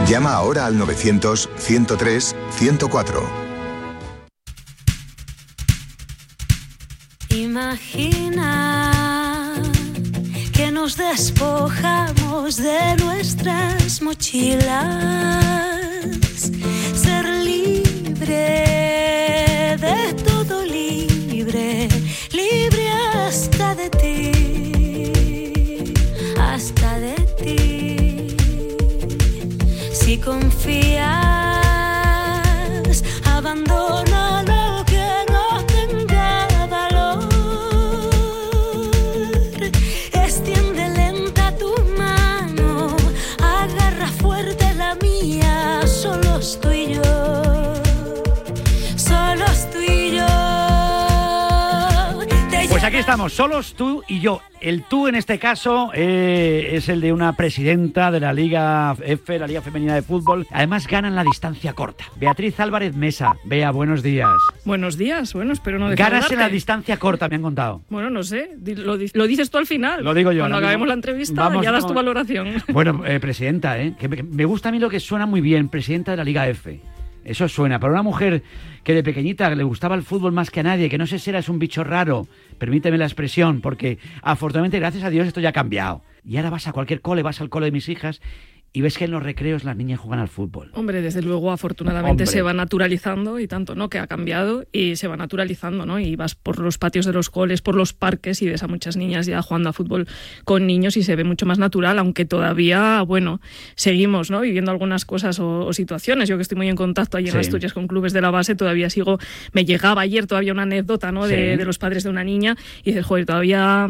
[0.09, 3.21] Llama ahora al 900-103-104.
[7.29, 8.93] Imagina
[10.53, 14.69] que nos despojamos de nuestras mochilas.
[16.95, 18.55] Ser libre
[19.77, 20.13] de
[30.17, 31.46] Si confías,
[52.97, 54.41] aquí estamos, solos tú y yo.
[54.59, 59.37] El tú en este caso eh, es el de una presidenta de la Liga F,
[59.37, 60.47] la Liga Femenina de Fútbol.
[60.49, 62.05] Además ganan la distancia corta.
[62.15, 63.35] Beatriz Álvarez Mesa.
[63.43, 64.31] Bea, buenos días.
[64.65, 67.83] Buenos días, bueno, espero no Ganas en la distancia corta, me han contado.
[67.89, 70.03] Bueno, no sé, lo, di- lo dices tú al final.
[70.03, 72.63] Lo digo yo, Cuando acabemos la entrevista Vamos, ya das tu valoración.
[72.69, 73.93] Bueno, eh, presidenta, ¿eh?
[73.99, 76.23] que me, que me gusta a mí lo que suena muy bien, presidenta de la
[76.23, 76.79] Liga F.
[77.27, 77.77] Eso suena.
[77.77, 78.41] Para una mujer
[78.85, 81.29] que de pequeñita le gustaba el fútbol más que a nadie, que no sé si
[81.29, 82.25] eras un bicho raro,
[82.57, 86.03] permíteme la expresión, porque afortunadamente, gracias a Dios, esto ya ha cambiado.
[86.23, 88.21] Y ahora vas a cualquier cole, vas al cole de mis hijas
[88.73, 90.69] y ves que en los recreos las niñas juegan al fútbol.
[90.75, 92.25] Hombre, desde luego, afortunadamente Hombre.
[92.27, 93.89] se va naturalizando y tanto, ¿no?
[93.89, 95.99] Que ha cambiado y se va naturalizando, ¿no?
[95.99, 98.95] Y vas por los patios de los coles, por los parques y ves a muchas
[98.95, 100.07] niñas ya jugando a fútbol
[100.43, 103.41] con niños y se ve mucho más natural, aunque todavía, bueno,
[103.75, 104.41] seguimos, ¿no?
[104.41, 106.29] Viviendo algunas cosas o, o situaciones.
[106.29, 107.33] Yo que estoy muy en contacto allí Sí.
[107.33, 109.17] en Asturias con clubes de la base, todavía sigo,
[109.53, 111.25] me llegaba ayer todavía una anécdota, ¿no?
[111.27, 111.57] De, Sí.
[111.57, 113.89] de los padres de una niña y dices, joder, todavía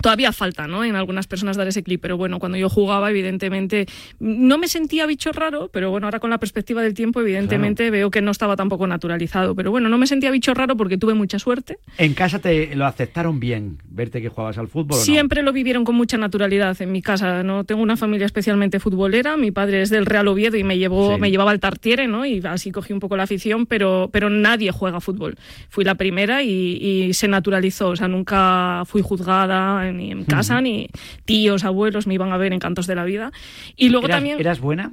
[0.00, 0.84] todavía falta, ¿no?
[0.84, 3.86] En algunas personas dar ese clip, pero bueno, cuando yo jugaba, evidentemente,
[4.18, 8.10] no me sentía bicho raro, pero bueno, ahora con la perspectiva del tiempo, evidentemente veo
[8.10, 11.38] que no estaba tampoco naturalizado, pero bueno, no me sentía bicho raro porque tuve mucha
[11.38, 11.78] suerte.
[11.98, 14.94] ¿En casa te lo aceptaron bien, verte que jugabas al fútbol?
[14.96, 15.04] o no?
[15.04, 17.42] Siempre lo vivieron con mucha naturalidad en mi casa.
[17.42, 19.36] No tengo una familia especialmente futbolera.
[19.36, 21.20] Mi padre es del Real Oviedo y me llevó, Sí.
[21.20, 22.26] me llevaba al Tartiere, ¿no?
[22.26, 25.36] Y así cogí un poco la afición, pero, pero nadie juega fútbol.
[25.68, 26.50] Fui la primera y,
[27.08, 27.88] y se naturalizó.
[27.90, 30.88] O sea, nunca fui juzgada ni en casa, ni
[31.24, 33.32] tíos, abuelos me iban a ver encantos de la vida.
[33.76, 34.40] Y luego ¿Eras, también.
[34.40, 34.92] ¿Eras buena?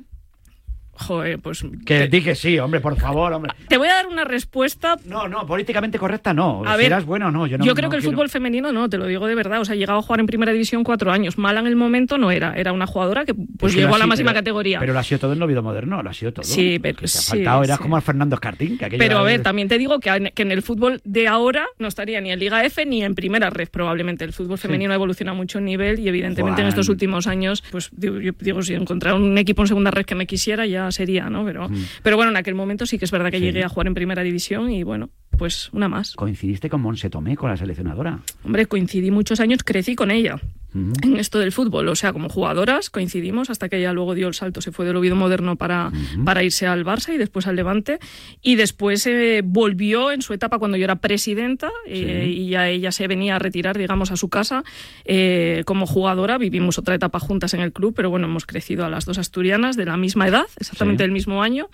[1.00, 1.64] Joder, pues.
[1.86, 3.54] Que di que sí, hombre, por favor, hombre.
[3.68, 4.98] Te voy a dar una respuesta.
[5.06, 6.64] No, no, políticamente correcta no.
[6.66, 7.48] A si ver, eras buena o no.
[7.48, 9.36] Yo, no, Yo creo no que el quiero- fútbol femenino no, te lo digo de
[9.36, 9.62] verdad.
[9.62, 11.38] O sea, llegaba a jugar en primera división cuatro años.
[11.38, 12.54] Mala en el momento no era.
[12.56, 14.80] Era una jugadora que pues llegó a la máxima pero- categoría.
[14.80, 16.44] Pero lo ha sido todo en Oviedo Moderno, lo ha sido todo.
[16.44, 17.84] Sí, pero- Que te ha faltado, eras sí.
[17.84, 18.78] como a Fernando Escartín.
[18.78, 21.66] Que Pero a ver, también te digo que en, que en el fútbol de ahora
[21.80, 24.26] no estaría ni en Liga F ni en Primera Red, probablemente.
[24.26, 27.90] El fútbol femenino ha evolucionado mucho en nivel y evidentemente en estos últimos años, pues
[27.96, 31.30] digo, yo digo, si encontrar un equipo en Segunda Red que me quisiera ya sería,
[31.30, 31.46] ¿no?
[31.46, 31.76] Pero, Mm.
[32.04, 33.44] pero bueno, en aquel momento sí que es verdad que Sí.
[33.46, 36.16] llegué a jugar en Primera División y bueno, pues una más.
[36.16, 38.20] Coincidiste con Monse Tomé, con la seleccionadora.
[38.44, 40.40] Hombre, coincidí muchos años, crecí con ella.
[40.74, 41.88] En esto del fútbol.
[41.90, 44.96] O sea, como jugadoras coincidimos hasta que ella luego dio el salto, se fue del
[44.96, 45.92] Oviedo Moderno para,
[46.26, 48.00] para irse al Barça y después al Levante.
[48.42, 52.42] Y después eh, volvió en su etapa cuando yo era presidenta eh, Sí.
[52.42, 54.64] y ya ella se venía a retirar, digamos, a su casa
[55.06, 56.38] eh, como jugadora.
[56.38, 59.76] Vivimos otra etapa juntas en el club, pero bueno, hemos crecido a las dos asturianas
[59.76, 61.04] de la misma edad, exactamente Sí.
[61.06, 61.70] del mismo año.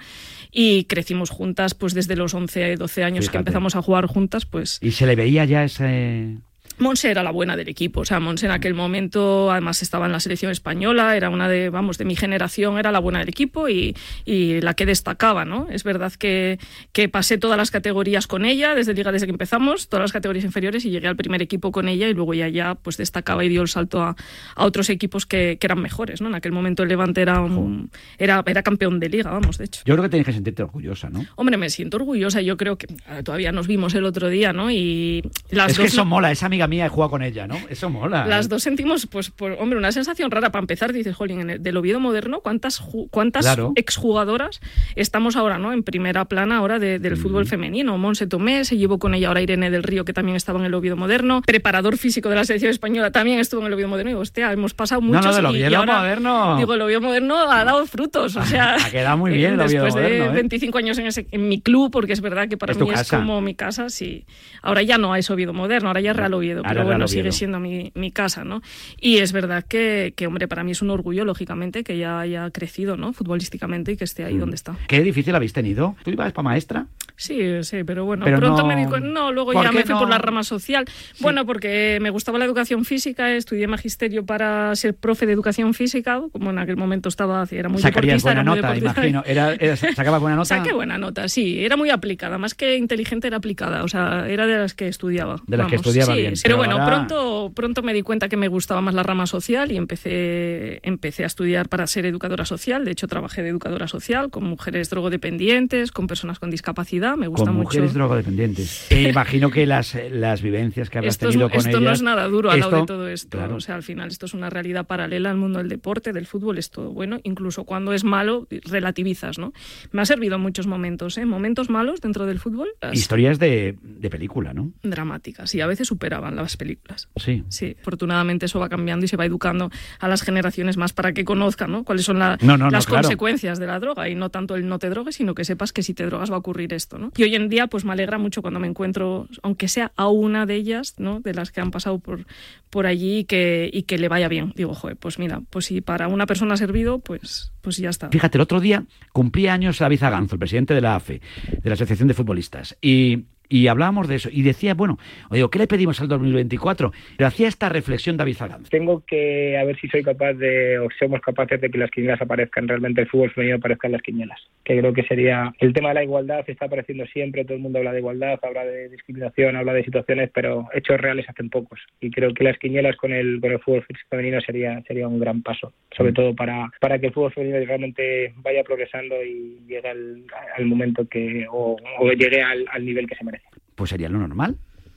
[0.51, 3.38] Y crecimos juntas pues desde los 11, 12 años que Fíjate.
[3.39, 6.38] empezamos a jugar juntas, pues Y se le veía ya ese...
[6.77, 10.11] Monse era la buena del equipo, o sea, Monse en aquel momento además estaba en
[10.11, 13.69] la selección española, era una de, vamos, de mi generación, era la buena del equipo
[13.69, 15.67] y, y la que destacaba, ¿no?
[15.69, 16.59] Es verdad que,
[16.91, 20.43] que pasé todas las categorías con ella, desde Liga, desde que empezamos, todas las categorías
[20.45, 23.49] inferiores y llegué al primer equipo con ella y luego ya ya pues destacaba y
[23.49, 24.15] dio el salto a,
[24.55, 26.27] a otros equipos que, que eran mejores, ¿no?
[26.27, 29.81] En aquel momento el Levante era, un- era, era campeón de Liga, vamos, de hecho.
[29.85, 31.25] Yo creo que tienes que sentirte orgullosa, ¿no?
[31.35, 32.41] Hombre, me siento orgullosa.
[32.41, 34.71] Yo creo que eh, todavía nos vimos el otro día, ¿no?
[34.71, 37.58] Y las es dos que eso mola, esa amiga mía he jugado con ella, ¿no?
[37.69, 38.25] Eso mola.
[38.25, 38.49] Las ¿eh?
[38.49, 40.93] dos sentimos, pues, por- hombre, una sensación rara para empezar.
[40.93, 43.73] Dices, jolín, del Oviedo moderno, ¿cuántas, cuántas Claro.
[43.75, 44.60] exjugadoras
[44.95, 45.73] estamos ahora, ¿no?
[45.73, 47.97] En primera plana ahora de- del fútbol femenino.
[47.97, 50.73] Monse Tomé, se llevó con ella ahora Irene del Río, que también estaba en el
[50.73, 51.41] Oviedo moderno.
[51.45, 54.10] Preparador físico de la selección española también estuvo en el Oviedo moderno.
[54.10, 55.25] Y digo, hostia, hemos pasado No, muchos.
[55.41, 56.58] no, del y- y Oviedo ahora, moderno.
[56.58, 58.36] Digo, el Oviedo moderno ha dado frutos.
[58.36, 60.36] O sea, Ha quedado muy bien el Oviedo Después de moderno, ¿eh?
[60.36, 63.41] 25 años en, ese, en mi club, porque es verdad que para mí es como
[63.41, 64.25] mi casa, sí.
[64.62, 67.08] Ahora ya no es Oviedo moderno, ahora ya es Real Oviedo, Pero Real bueno, Oviedo.
[67.08, 68.62] sigue siendo mi, mi casa, ¿no?
[69.00, 72.50] Y es verdad que, que, hombre, para mí es un orgullo, lógicamente, que ya haya
[72.52, 73.13] crecido, ¿no?
[73.13, 74.39] Futbolísticamente y que esté ahí Mm.
[74.39, 74.76] donde está.
[74.88, 75.96] Qué difícil habéis tenido.
[76.04, 76.86] ¿Tú ibas para maestra?
[77.18, 79.84] Sí, sí, pero bueno, Pero pronto no- me di cu- No, luego ¿Por ya me
[79.84, 80.00] fui no?
[80.00, 80.84] por la rama social.
[81.22, 86.22] Bueno, porque me gustaba la educación física, estudié magisterio para ser profe de educación física,
[86.34, 88.28] como en aquel momento estaba, era muy Sacarías deportista.
[88.30, 89.08] buena era muy nota, deportista.
[89.08, 89.24] imagino.
[89.26, 90.46] Era, era- ¿Sacabas buena nota?
[90.58, 94.46] Saqué buena nota, sí, era muy aplicada, más que inteligente era aplicada, o sea, era
[94.46, 95.38] de las que estudiaba.
[95.48, 96.44] De las que vamos, estudiaba sí, bien, sí.
[96.45, 99.25] Pero Pero, bueno, ahora- pronto, pronto me di cuenta que me gustaba más la rama
[99.27, 102.86] social y empecé, empecé a estudiar para ser educadora social.
[102.86, 107.17] De hecho, trabajé de educadora social con mujeres drogodependientes, con personas con discapacidad.
[107.17, 107.65] Me gusta Con mucho.
[107.69, 108.88] mujeres drogodependientes.
[108.91, 111.81] Imagino que las, las vivencias que habrás Esto, es- tenido con esto ellas...
[111.81, 113.38] no es nada duro al lado de Esto- todo esto.
[113.38, 113.55] claro.
[113.55, 116.58] O sea, al final esto es una realidad paralela al mundo del deporte, del fútbol,
[116.58, 117.19] es todo bueno.
[117.23, 119.53] Incluso cuando es malo, relativizas, ¿no?
[119.91, 121.25] Me ha servido en muchos momentos, ¿eh?
[121.25, 124.71] Momentos malos dentro del fútbol, las Historias de, de película, ¿no?
[124.84, 127.10] dramáticas y a veces superaban las películas.
[127.15, 127.43] Sí.
[127.50, 129.69] Sí, afortunadamente eso va cambiando y se va educando
[130.00, 131.84] a las generaciones más para que conozcan ¿no?
[131.84, 133.04] cuáles son la- No, no, no, las claro.
[133.04, 135.84] consecuencias de la droga y no tanto el no te drogues, sino que sepas que
[135.84, 136.98] si te drogas va a ocurrir esto.
[136.98, 137.12] ¿no?
[137.15, 140.45] Y hoy en día pues me alegra mucho cuando me encuentro, aunque sea a una
[140.45, 141.19] de ellas, ¿no?
[141.19, 142.26] de las que han pasado por,
[142.69, 144.54] por allí y que, y que le vaya bien.
[144.56, 148.10] Digo, joder, pues mira, pues si para una persona ha servido, pues, pues ya está.
[148.10, 151.21] Fíjate, el otro día cumplía años David Zaganzo, el presidente de la AFE,
[151.62, 154.97] de la Asociación de Futbolistas, y, y hablábamos de eso, y decía, bueno,
[155.29, 156.91] oye, ¿qué le pedimos al 2024?
[157.17, 158.69] Pero hacía esta reflexión David Zaganzo.
[158.69, 162.21] Tengo que a ver si soy capaz de, o somos capaces de que las quinielas
[162.21, 164.39] aparezcan, realmente el fútbol femenino aparezca en las quinielas.
[164.65, 167.80] Que creo que sería el tema de la igualdad, está apareciendo siempre, todo el mundo
[167.80, 171.80] habla de igualdad, habla de discriminación, habla de situaciones, pero hechos reales hacen pocos.
[172.01, 175.43] Y creo que las quinielas con el, con el fútbol femenino sería, sería un gran
[175.43, 180.23] paso, sobre todo para, para que el fútbol femenino realmente vaya progresando y llegue al,
[180.58, 183.45] al momento que, o, o llegue al, al nivel que se merece.
[183.75, 184.56] Pues sería lo normal.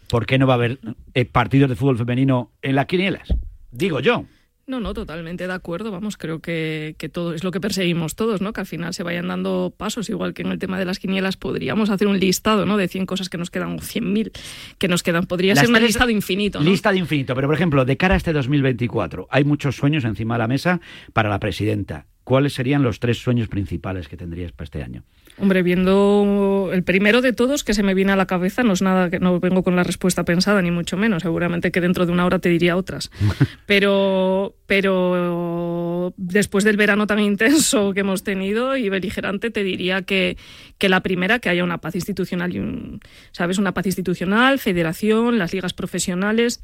[0.08, 0.78] ¿Por qué no va a haber
[1.12, 3.28] eh, partidos de fútbol femenino en las quinielas?
[3.70, 4.24] Digo yo.
[4.68, 5.90] No, no, totalmente de acuerdo.
[5.90, 8.52] Vamos, creo que, que, todo es lo que perseguimos todos, ¿no?
[8.52, 11.38] Que al final se vayan dando pasos, igual que en el tema de las quinielas
[11.38, 12.76] podríamos hacer un listado, ¿no?
[12.76, 14.30] De 100 cosas que nos quedan, o 100.000
[14.76, 15.24] que nos quedan.
[15.24, 16.68] Podría Las ser un listado infinito, ¿no?
[16.68, 17.34] Lista de infinito.
[17.34, 20.82] Pero, por ejemplo, de cara a este 2024, hay muchos sueños encima de la mesa
[21.14, 22.04] para la presidenta.
[22.22, 25.02] ¿Cuáles serían los tres sueños principales que tendrías para este año?
[25.40, 28.82] Hombre, viendo el primero de todos que se me viene a la cabeza, no es
[28.82, 31.22] nada que no vengo con la respuesta pensada, ni mucho menos.
[31.22, 33.10] Seguramente que dentro de una hora te diría otras.
[33.66, 40.36] Pero, pero después del verano tan intenso que hemos tenido y beligerante, te diría que,
[40.78, 43.00] que la primera, que haya una paz institucional y un,
[43.32, 43.58] ¿sabes?
[43.58, 46.62] Una paz institucional, federación, las ligas profesionales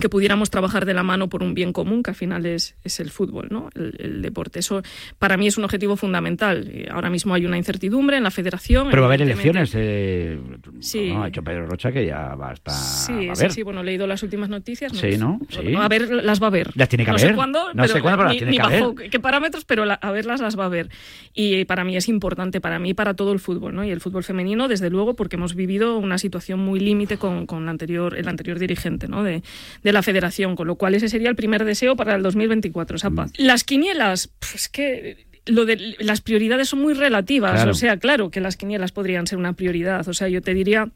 [0.00, 2.98] que pudiéramos trabajar de la mano por un bien común, que al final es, es
[3.00, 3.68] el fútbol, ¿no?
[3.74, 4.58] El, el deporte.
[4.60, 4.82] Eso
[5.18, 6.68] para mí es un objetivo fundamental.
[6.72, 8.88] Eh, Ahora mismo hay una incertidumbre en la federación.
[8.90, 9.72] Pero va a haber elecciones.
[9.74, 10.38] eh,
[10.80, 11.10] Sí.
[11.12, 12.74] no, ha dicho Pedro Rocha que ya va a estar.
[12.74, 14.92] Sí, a sí, sí, bueno, he leído las últimas noticias.
[14.92, 15.40] Sí, ¿no?
[15.48, 15.74] Sí.
[15.78, 16.70] A ver, las va a ver.
[16.74, 17.28] Las tiene que no haber.
[17.30, 19.10] sé cuándo, No pero sé cuándo, pero las tiene ni que bajo haber.
[19.10, 20.88] qué parámetros, pero la- a verlas las va a ver.
[21.34, 23.84] Y para mí es importante, para mí y para todo el fútbol, ¿no?
[23.84, 27.64] Y el fútbol femenino, desde luego, porque hemos vivido una situación muy límite con, con
[27.64, 29.22] la anterior, el anterior dirigente, ¿no?
[29.22, 29.42] De,
[29.82, 33.10] de la federación, con lo cual ese sería el primer deseo para el 2024, esa
[33.10, 33.26] Mm.
[33.38, 37.70] Las quinielas, pues es que lo de las prioridades son muy relativas, Claro.
[37.72, 40.90] o sea, claro que las quinielas podrían ser una prioridad, o sea, yo te diría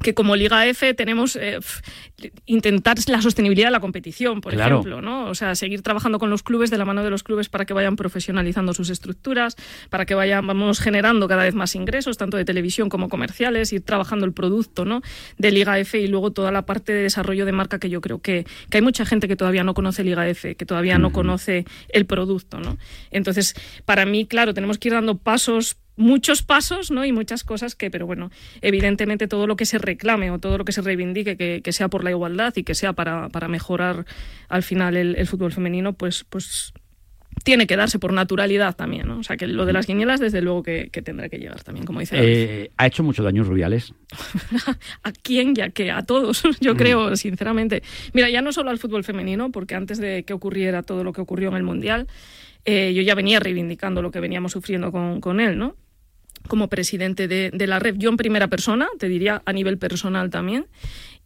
[0.00, 1.58] que como Liga F tenemos eh,
[2.46, 4.76] intentar la sostenibilidad de la competición, por Claro.
[4.80, 5.26] ejemplo, ¿no?
[5.26, 7.72] O sea, seguir trabajando con los clubes de la mano de los clubes para que
[7.74, 9.56] vayan profesionalizando sus estructuras,
[9.90, 13.82] para que vayan vamos generando cada vez más ingresos, tanto de televisión como comerciales, ir
[13.82, 15.02] trabajando el producto, ¿no?
[15.38, 18.20] De Liga F y luego toda la parte de desarrollo de marca que yo creo
[18.20, 21.64] que, que hay mucha gente que todavía no conoce Liga F, que todavía no conoce
[21.88, 22.76] el producto, ¿no?
[23.10, 27.04] Entonces, para mí, claro, tenemos que ir dando pasos muchos pasos ¿no?
[27.04, 28.30] y muchas cosas que, pero bueno,
[28.60, 31.88] evidentemente todo lo que se reclame o todo lo que se reivindique, que, que sea
[31.88, 34.04] por la igualdad y que sea para, para mejorar
[34.48, 36.74] al final el, el fútbol femenino, pues, pues
[37.44, 39.08] tiene que darse por naturalidad también.
[39.08, 39.18] ¿no?
[39.18, 41.86] O sea, que lo de las quinielas, desde luego que, que tendrá que llegar también,
[41.86, 42.16] como dice.
[42.18, 43.94] Eh, ha hecho mucho daño Rubiales.
[45.02, 45.54] ¿A quién?
[45.54, 47.82] Ya que a todos, yo creo, sinceramente.
[48.12, 51.20] Mira, ya no solo al fútbol femenino, porque antes de que ocurriera todo lo que
[51.20, 52.06] ocurrió en el Mundial,
[52.64, 55.76] eh, yo ya venía reivindicando lo que veníamos sufriendo con, con él, ¿no?
[56.48, 60.30] Como presidente de, de la red, yo en primera persona, te diría a nivel personal
[60.30, 60.66] también,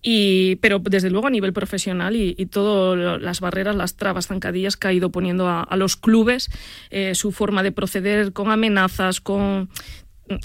[0.02, 4.76] y, pero desde luego a nivel profesional y, y todas las barreras, las trabas, zancadillas
[4.76, 6.50] que ha ido poniendo a, a los clubes,
[6.90, 9.68] eh, su forma de proceder con amenazas, con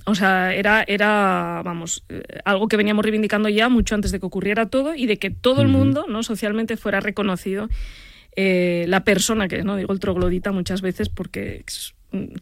[0.05, 4.25] o sea, era, era vamos, eh, algo que veníamos reivindicando ya mucho antes de que
[4.25, 6.23] ocurriera todo y de que todo el mundo, ¿no?
[6.23, 7.67] Socialmente fuera reconocido
[8.35, 9.75] eh, la persona que es, ¿no?
[9.75, 12.35] Digo el troglodita muchas veces porque es mm,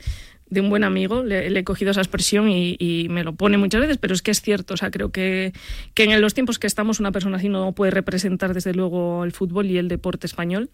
[0.49, 3.57] de un buen amigo, le, le he cogido esa expresión y, y me lo pone
[3.57, 5.53] muchas veces, pero es que es cierto, o sea, creo que,
[5.93, 9.31] que en los tiempos que estamos una persona así no puede representar desde luego el
[9.31, 10.69] fútbol y el deporte español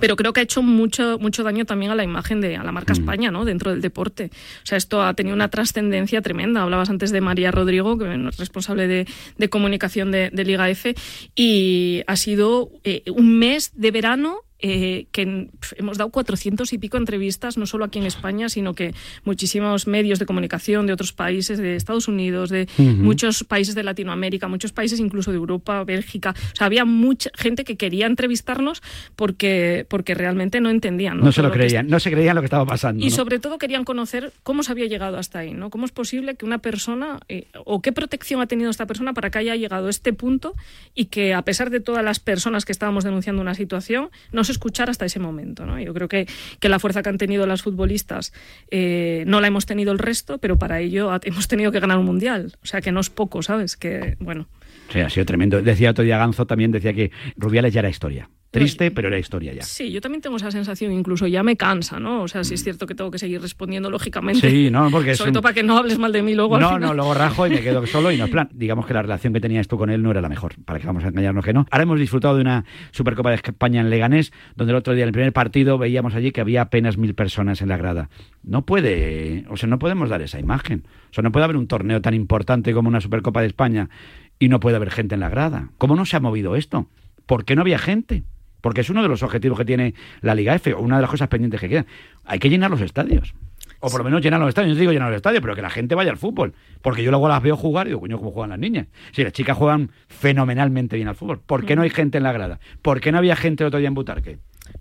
[0.00, 2.72] pero creo que ha hecho mucho mucho daño también a la imagen de a la
[2.72, 4.30] marca España no dentro del deporte.
[4.62, 6.62] O sea esto ha tenido una trascendencia tremenda.
[6.62, 9.06] Hablabas antes de María Rodrigo que es responsable de,
[9.36, 10.94] de comunicación de, de Liga F
[11.34, 16.96] y ha sido eh, un mes de verano eh, que hemos dado 400 y pico
[16.96, 18.92] entrevistas, no solo aquí en España, sino que
[19.24, 24.48] muchísimos medios de comunicación de otros países, de Estados Unidos, de muchos países de Latinoamérica,
[24.48, 26.34] muchos países incluso de Europa, Bélgica.
[26.52, 28.82] O sea, había mucha gente que quería entrevistarnos
[29.16, 31.20] porque, porque realmente no entendían.
[31.20, 33.04] No, se lo que creían, no se creían lo que estaba pasando.
[33.04, 33.14] y ¿no?
[33.14, 35.70] sobre todo querían conocer cómo se había llegado hasta ahí, ¿no?
[35.70, 39.30] ¿Cómo es posible que una persona, eh, o qué protección ha tenido esta persona para
[39.30, 40.54] que haya llegado a este punto
[40.94, 44.52] y que a pesar de todas las personas que estábamos denunciando una situación, no se
[44.52, 45.78] escuchara hasta ese momento, ¿no?
[45.78, 46.26] Yo creo que,
[46.58, 48.32] que la fuerza que han tenido las futbolistas
[48.70, 52.06] eh, no la hemos tenido el resto, pero para ello hemos tenido que ganar un
[52.06, 52.56] mundial.
[52.62, 53.76] O sea, que no es poco, ¿sabes?
[53.76, 54.48] Que, bueno,
[54.90, 55.60] Sí, ha sido tremendo.
[55.62, 58.30] Decía otro día Ganzo también, decía que Rubiales ya era historia.
[58.50, 59.60] Triste, pero era historia ya.
[59.62, 62.22] Sí, yo también tengo esa sensación, incluso ya me cansa, ¿no?
[62.22, 64.48] O sea, sí es cierto que tengo que seguir respondiendo lógicamente.
[64.50, 66.54] Sí, no, porque es Sobre un- todo para que no hables mal de mí luego.
[66.56, 66.80] al No, final.
[66.80, 68.48] no, luego rajo y me quedo solo y no es plan.
[68.54, 70.86] Digamos que la relación que tenías tú con él no era la mejor, para que
[70.86, 71.66] vamos a engañarnos que no.
[71.70, 75.08] Ahora hemos disfrutado de una Supercopa de España en Leganés, donde el otro día, en
[75.08, 78.08] el primer partido, veíamos allí que había apenas mil personas en la grada.
[78.42, 80.84] No puede, o sea, no podemos dar esa imagen.
[81.10, 83.90] O sea, no puede haber un torneo tan importante como una Supercopa de España
[84.38, 85.70] y no puede haber gente en la grada.
[85.78, 86.88] ¿Cómo no se ha movido esto?
[87.26, 88.22] ¿Por qué no había gente?
[88.60, 91.10] Porque es uno de los objetivos que tiene la Liga F, o una de las
[91.10, 91.86] cosas pendientes que quedan.
[92.24, 93.34] Hay que llenar los estadios.
[93.80, 94.74] O por lo menos llenar los estadios.
[94.74, 96.54] No digo llenar los estadios, pero que la gente vaya al fútbol.
[96.82, 98.88] Porque yo luego las veo jugar y digo, coño, ¿cómo juegan las niñas?
[99.12, 101.40] Si las chicas juegan fenomenalmente bien al fútbol.
[101.40, 102.58] ¿Por qué no hay gente en la grada?
[102.82, 104.38] ¿Por qué no había gente el otro día en Butarque?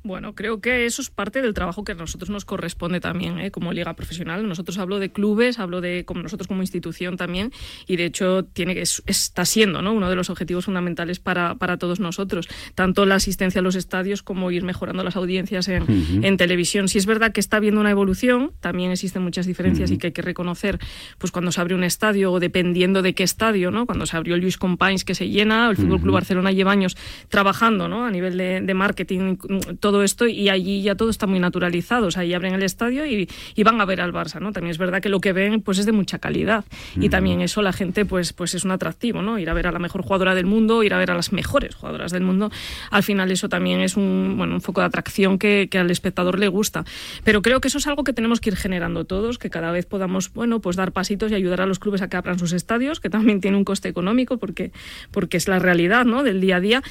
[0.08, 3.51] Bueno, creo que eso es parte del trabajo que a nosotros nos corresponde también, ¿eh?
[3.51, 4.47] como liga profesional.
[4.47, 7.51] Nosotros hablo de clubes, hablo de como nosotros como institución también,
[7.88, 9.91] y de hecho tiene que es- está siendo ¿no?
[9.93, 14.24] uno de los objetivos fundamentales para, para todos nosotros, tanto la asistencia a los estadios
[14.24, 16.20] como ir mejorando las audiencias en, Ujú.
[16.24, 16.88] en televisión.
[16.88, 19.99] Si es verdad que está habiendo una evolución, también existen muchas diferencias y Ujú.
[19.99, 20.80] que hay que reconocer,
[21.18, 23.86] pues cuando se abre un estadio o dependiendo de qué estadio, ¿no?
[23.86, 26.14] Cuando se abrió el Luis Companys que se llena, el Fútbol Club.
[26.14, 26.95] Barcelona lleva años
[27.28, 28.05] trabajando, ¿no?
[28.05, 29.60] A nivel de, de marketing, mm,
[29.98, 33.06] todo esto y allí ya todo está muy naturalizado, o sea, ahí abren el estadio
[33.08, 34.52] y, y van a ver al Barça, ¿no?
[34.52, 37.64] También es verdad que lo que ven pues es de mucha calidad y también eso
[37.64, 39.39] la gente pues pues es un atractivo, ¿no?
[39.39, 41.74] Ir a ver a la mejor jugadora del mundo, ir a ver a las mejores
[41.74, 42.52] jugadoras del mundo,
[42.91, 46.38] al final eso también es un bueno, un foco de atracción que, que al espectador
[46.38, 46.86] le gusta.
[47.24, 49.88] Pero creo que eso es algo que tenemos que ir generando todos, que cada vez
[49.88, 53.00] podamos, bueno, pues dar pasitos y ayudar a los clubes a que abran sus estadios,
[53.00, 54.72] que también tiene un coste económico porque
[55.12, 56.24] porque es la realidad, ¿no?
[56.24, 56.84] del día a día.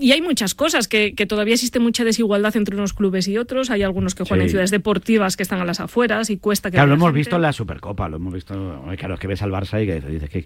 [0.00, 3.70] Y hay muchas cosas que, que todavía existe mucha desigualdad entre unos clubes y otros,
[3.70, 6.76] hay algunos que juegan en ciudades deportivas que están a las afueras y cuesta que
[6.76, 7.18] Claro, lo hemos gente.
[7.18, 8.82] visto en la Supercopa, lo hemos visto.
[8.98, 10.44] Claro, es que ves al Barça y que dices que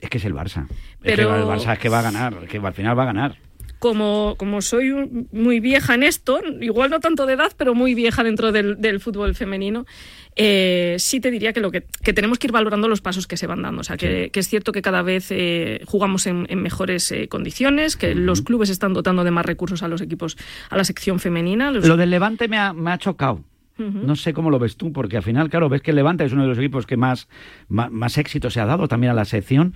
[0.00, 0.66] es que es el Barça.
[1.02, 3.36] Es que el Barça es que va a ganar, que al final va a ganar.
[3.78, 7.94] Como, como soy un- muy vieja en esto, igual no tanto de edad, pero muy
[7.94, 9.86] vieja dentro del, del fútbol femenino,
[10.36, 13.36] eh, sí te diría que, lo que, que tenemos que ir valorando los pasos que
[13.36, 13.80] se van dando.
[13.80, 17.28] O sea, que, que es cierto que cada vez eh, jugamos en, en mejores eh,
[17.28, 20.36] condiciones, que los clubes están dotando de más recursos a los equipos,
[20.70, 21.70] a la sección femenina.
[21.70, 23.44] Los- Lo del Levante me ha, me ha chocado.
[23.82, 26.34] No sé cómo lo ves tú, porque al final, claro, ves que el Levante es
[26.34, 27.28] uno de los equipos que más,
[27.68, 29.72] más, más éxito se ha dado también a la sección.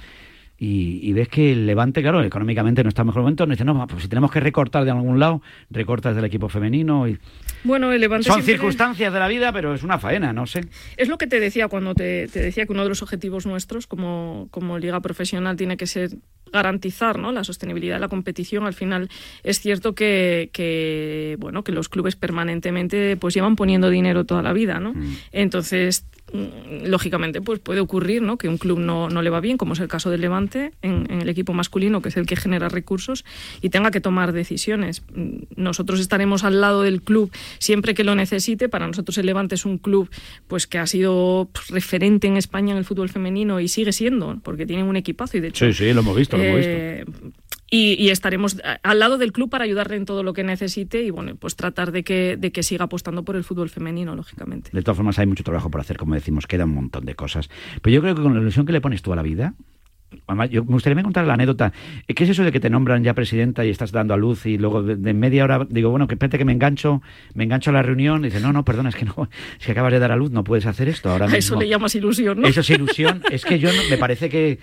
[0.56, 3.46] Y, y ves que el Levante, claro, económicamente no está en mejor momento.
[3.46, 7.08] Nos dice, no, pues si tenemos que recortar de algún lado, recortas del equipo femenino.
[7.08, 7.18] Y...
[7.64, 10.62] Bueno, el Levante Son circunstancias de la vida, pero es una faena, no sé.
[10.96, 13.86] Es lo que te decía cuando te, te decía que uno de los objetivos nuestros
[13.86, 16.10] como, como liga profesional tiene que ser
[16.54, 17.32] garantizar ¿no?
[17.32, 18.64] la sostenibilidad de la competición.
[18.64, 19.10] Al final
[19.42, 24.52] es cierto que, que, bueno, que los clubes permanentemente pues llevan poniendo dinero toda la
[24.52, 24.78] vida.
[24.78, 24.94] ¿no?
[25.32, 26.23] Entonces, mm,
[26.84, 28.36] lógicamente, pues puede ocurrir ¿no?
[28.38, 31.06] que un club no, no le va bien, como es el caso del Levante, en,
[31.10, 33.24] en el equipo masculino, que es el que genera recursos,
[33.60, 35.02] y tenga que tomar decisiones.
[35.14, 38.68] Mm, Nosotros estaremos al lado del club siempre que lo necesite.
[38.68, 40.10] Para nosotros el Levante es un club
[40.48, 44.40] pues que ha sido pues, referente en España en el fútbol femenino y sigue siendo,
[44.42, 45.66] porque tienen un equipazo y de hecho...
[45.66, 47.32] Sí, sí, lo hemos visto, lo hemos visto.
[47.70, 50.44] Eh, Y, y estaremos a- al lado del club para ayudarle en todo lo que
[50.44, 54.14] necesite y bueno, pues tratar de que, de que siga apostando por el fútbol femenino,
[54.14, 54.70] lógicamente.
[54.72, 57.48] De todas formas, hay mucho trabajo por hacer, como decimos, queda un montón de cosas.
[57.82, 59.54] Pero yo creo que con la ilusión que le pones tú a la vida,
[60.26, 61.72] además, yo me gustaría contar la anécdota.
[62.06, 64.58] ¿Qué es eso de que te nombran ya presidenta y estás dando a luz y
[64.58, 67.02] luego de, de media hora digo, bueno, que espérate que me engancho,
[67.34, 69.28] me engancho a la reunión y dice, no, no, perdona, es que no,
[69.64, 71.38] que acabas de dar a luz, no puedes hacer esto ahora A mismo.
[71.38, 72.48] eso le llamas ilusión, ¿no?
[72.48, 73.22] Eso es ilusión.
[73.30, 74.58] Es que yo no- me parece que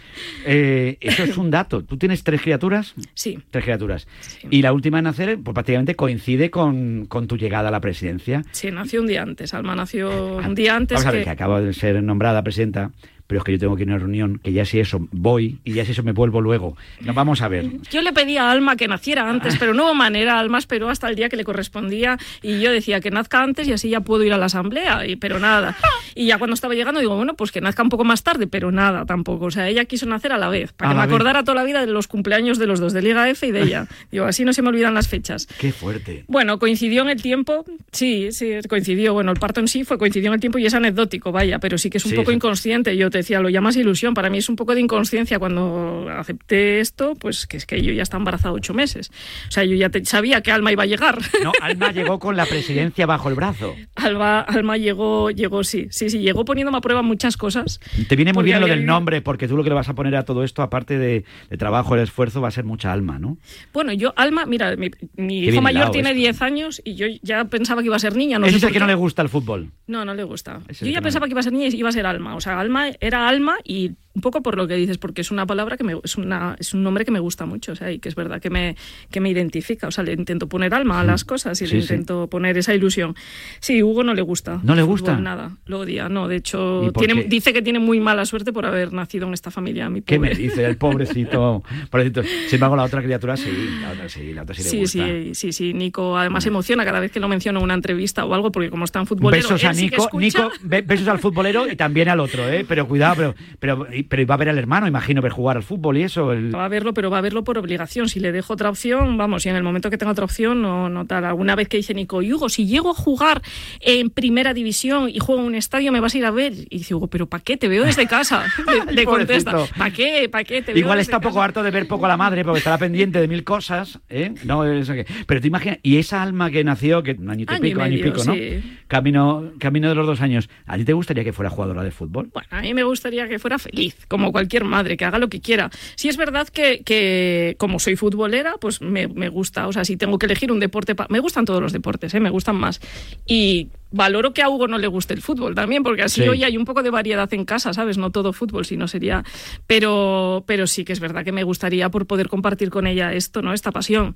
[0.45, 1.83] eh, eso es un dato.
[1.83, 2.93] ¿Tú tienes tres criaturas?
[3.13, 3.39] Sí.
[3.49, 4.07] Tres criaturas.
[4.49, 8.43] Y la última en nacer, pues prácticamente coincide con, con tu llegada a la presidencia.
[8.51, 9.53] Sí, nació un día antes.
[9.53, 11.17] Alma nació un día antes Vamos a que...
[11.17, 12.91] ver, que acabo de ser nombrada presidenta,
[13.32, 15.59] pero es que yo tengo que ir a una reunión, que ya si eso voy
[15.63, 16.75] y ya si eso me vuelvo luego.
[16.99, 17.65] No, vamos a ver.
[17.89, 20.38] Yo le pedí a Alma que naciera antes, pero no hubo manera.
[20.38, 23.71] Alma esperó hasta el día que le correspondía y yo decía que nazca antes y
[23.71, 25.77] así ya puedo ir a la asamblea, y, pero nada.
[26.13, 28.69] Y ya cuando estaba llegando digo, bueno, pues que nazca un poco más tarde, pero
[28.73, 29.45] nada tampoco.
[29.45, 31.13] O sea, ella quiso nacer a la vez, para A que me vez.
[31.15, 33.61] acordara toda la vida de los cumpleaños de los dos, de Liga F y de
[33.61, 33.88] ella.
[34.11, 35.47] Digo, así no se me olvidan las fechas.
[35.57, 36.25] Qué fuerte.
[36.27, 37.63] Bueno, coincidió en el tiempo,
[37.93, 39.13] sí, sí, coincidió.
[39.13, 41.77] Bueno, el parto en sí fue coincidió en el tiempo y es anecdótico, vaya, pero
[41.77, 42.97] sí que es un Sí, poco inconsciente.
[42.97, 44.13] Yo te decía, lo llamas ilusión.
[44.13, 47.91] Para mí es un poco de inconsciencia cuando acepté esto, pues que es que yo
[47.93, 49.11] ya estaba embarazada ocho meses.
[49.47, 51.19] O sea, yo ya te- sabía que Alma iba a llegar.
[51.43, 53.76] No, Alma llegó con la presidencia bajo el brazo.
[53.95, 57.80] Alma, Alma llegó, llegó, sí, sí, sí, llegó poniéndome a prueba muchas cosas.
[58.07, 60.15] Te viene muy bien lo del nombre, porque tú lo que le vas a poner
[60.15, 63.38] a todo esto, aparte de, de trabajo, el esfuerzo, va a ser mucha alma, ¿no?
[63.74, 66.19] Bueno, yo, Alma, mira, mi, hijo mayor tiene esto.
[66.19, 68.39] 10 años y yo ya pensaba que iba a ser niña.
[68.39, 69.72] No Ese sé es el que no le gusta el fútbol.
[69.88, 70.59] No, no le gusta.
[70.67, 72.36] Yo es ya no pensaba que iba a ser niña y iba a ser Alma.
[72.36, 75.45] O sea, Alma era Alma y un poco por lo que dices, porque es una
[75.45, 77.99] palabra que me, es, una, es un nombre que me gusta mucho, o sea, y
[77.99, 78.76] que es verdad que me,
[79.09, 79.88] que me identifica.
[79.88, 81.93] O sea, le intento poner alma a las cosas y Sí, le sí.
[81.93, 83.16] intento poner esa ilusión.
[83.59, 84.59] Sí, Hugo no le gusta.
[84.64, 85.12] ¿No le gusta?
[85.12, 86.09] fútbol, nada, lo odia.
[86.09, 89.34] No, de ¿Y hecho, tiene, dice que tiene muy mala suerte por haber nacido en
[89.34, 89.89] esta familia.
[89.89, 90.41] Mi ¿Qué me pobre.
[90.43, 91.64] dice el pobrecito?
[91.89, 92.22] pobrecito.
[92.24, 93.49] Sin embargo, la otra criatura sí,
[93.82, 95.05] la otra sí, la otra sí, le Sí, gusta.
[95.05, 95.74] sí, sí, sí.
[95.74, 98.70] Nico además se emociona cada vez que lo menciono en una entrevista o algo, porque
[98.70, 102.20] como está en fútbol Besos a Nico, Nico, be- besos al futbolero y también al
[102.20, 102.66] otro, ¿eh?
[102.68, 105.97] Pero cuidado, pero, pero pero va a ver al hermano, imagino, ver jugar al fútbol
[105.97, 106.31] y eso.
[106.33, 108.07] el- Va a verlo, pero va a verlo por obligación.
[108.09, 110.89] Si le dejo otra opción, vamos, y en el momento que tenga otra opción, no,
[110.89, 111.25] no tal.
[111.25, 113.41] Alguna vez que dice Nico, y Hugo, si llego a jugar
[113.79, 116.53] en primera división y juego en un estadio, me vas a ir a ver.
[116.69, 117.57] Y dice Hugo, ¿pero para qué?
[117.57, 118.45] Te veo desde casa.
[118.87, 119.65] Le, le contesta.
[119.77, 120.29] ¿para qué?
[120.29, 120.61] ¿Para qué?
[120.61, 122.59] Te veo Igual desde está un poco harto de ver poco a la madre porque
[122.59, 124.33] estará pendiente de mil cosas, ¿eh?
[124.45, 127.55] No, eso que- Pero te imaginas, y esa alma que nació, que un añito y
[127.55, 128.33] Año y pico, año y pico, ¿no?
[128.33, 128.77] sí.
[128.87, 130.49] Camino, camino de los dos años.
[130.65, 132.29] ¿A ti te gustaría que fuera jugadora de fútbol?
[132.33, 135.41] Bueno, a mí me gustaría que fuera feliz, como cualquier madre, que haga lo que
[135.41, 135.69] quiera.
[135.95, 139.67] Si es verdad que, que como soy futbolera, pues me, me gusta.
[139.67, 142.19] O sea, si tengo que elegir un deporte, me gustan todos los deportes, ¿eh?
[142.19, 142.81] me gustan más.
[143.25, 146.27] Y valoro que a Hugo no le guste el fútbol también, porque así Sí.
[146.27, 147.97] hoy hay un poco de variedad en casa, ¿sabes?
[147.97, 149.23] No todo fútbol, sino sería...
[149.67, 153.41] Pero, pero sí que es verdad que me gustaría por poder compartir con ella esto,
[153.41, 153.53] ¿no?
[153.53, 154.15] Esta pasión.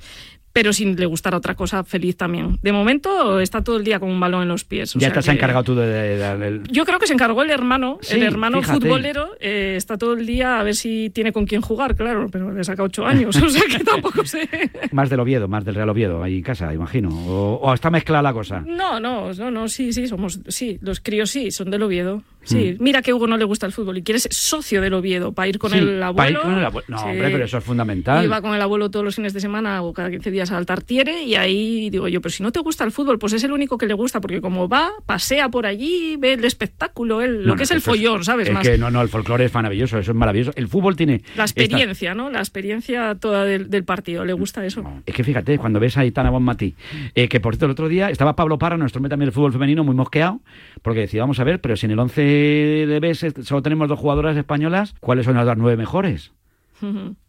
[0.56, 2.58] Pero si le gustara otra cosa, feliz también.
[2.62, 4.96] De momento está todo el día con un balón en los pies.
[4.96, 6.64] o ya sea te has que- encargado tú de, de el...
[6.72, 8.80] yo creo que se encargó el hermano, Sí, el hermano fíjate.
[8.80, 12.54] futbolero, eh, está todo el día a ver si tiene con quién jugar, claro, pero
[12.54, 14.48] le saca ocho años, o sea que tampoco sé.
[14.94, 17.10] Más del Oviedo, más del Real Oviedo, ahí en casa, imagino.
[17.10, 18.64] O, o está mezclada la cosa.
[18.66, 22.24] No, no, no, no, sí, sí, somos, sí, los críos sí, son del Oviedo.
[22.44, 22.84] Sí, Mm.
[22.84, 25.32] mira que a Hugo no le gusta el fútbol y quiere ser socio del Oviedo
[25.32, 26.40] para ir con Sí, el abuelo.
[26.42, 26.86] ir con el abuelo.
[26.90, 27.06] No, Sí.
[27.10, 28.24] hombre, pero eso es fundamental.
[28.24, 30.66] Y va con el abuelo todos los fines de semana o cada 15 días al
[30.66, 33.52] Tartiere y ahí digo yo, pero si no te gusta el fútbol, pues es el
[33.52, 37.54] único que le gusta, porque como va, pasea por allí, ve el espectáculo, él, lo
[37.54, 38.48] que no, es el es- follón, ¿sabes?
[38.48, 40.52] Es Más que no, no, el folclore es maravilloso, eso es maravilloso.
[40.56, 41.22] El fútbol tiene...
[41.36, 42.30] la esta- experiencia, ¿no?
[42.30, 44.84] La experiencia toda del, del partido, le gusta eso.
[45.06, 46.76] Es que fíjate, cuando ves a Aitana Bonmatí,
[47.16, 49.52] eh, que por cierto el otro día estaba Pablo Parra, nuestro hombre también del fútbol
[49.54, 50.42] femenino, muy mosqueado,
[50.82, 54.00] porque decía, vamos a ver, pero si en el 11 de BES solo tenemos dos
[54.00, 56.32] jugadoras españolas, ¿cuáles son las nueve mejores?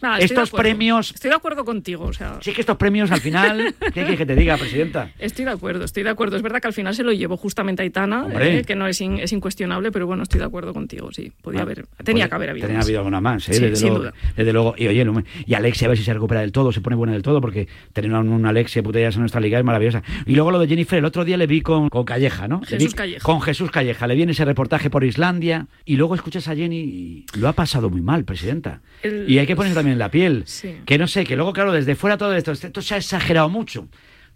[0.03, 1.13] Ah, estoy Estos premios...
[1.15, 2.39] Estoy de acuerdo contigo, o sea.
[2.43, 5.11] Sí que estos premios al final, ¿qué quieres que te diga, presidenta?
[5.19, 6.37] Estoy de acuerdo, estoy de acuerdo.
[6.37, 8.59] Es verdad que al final se lo llevó justamente Aitana, Hombre.
[8.59, 11.33] eh, que no es, in- es incuestionable, pero bueno, estoy de acuerdo contigo, sí.
[11.43, 12.67] Podía haber, tenía Pues, que haber habido.
[12.67, 12.87] Tenía más.
[12.87, 13.55] habido alguna más, ¿eh?
[13.55, 14.15] Sí, desde, sin luego, duda.
[14.37, 14.75] desde luego.
[14.77, 15.07] Y oye,
[15.47, 17.69] y Alexia a ver si se recupera del todo, se pone buena del todo, porque
[17.93, 20.03] tener una, una Alexia putellas en nuestra liga es maravillosa.
[20.27, 22.61] Y luego lo de Jennifer, el otro día le vi con, con Calleja, ¿no?
[22.63, 23.23] Jesús vi Calleja.
[23.25, 24.07] Con Jesús Calleja.
[24.07, 27.91] Le viene ese reportaje por Islandia y luego escuchas a Jenny y lo ha pasado
[27.91, 28.81] muy mal, presidenta.
[29.03, 30.43] El- Y hay que poner también en la piel.
[30.47, 30.77] Sí.
[30.85, 33.89] Que no sé, que luego, claro, desde fuera todo esto, esto se ha exagerado mucho.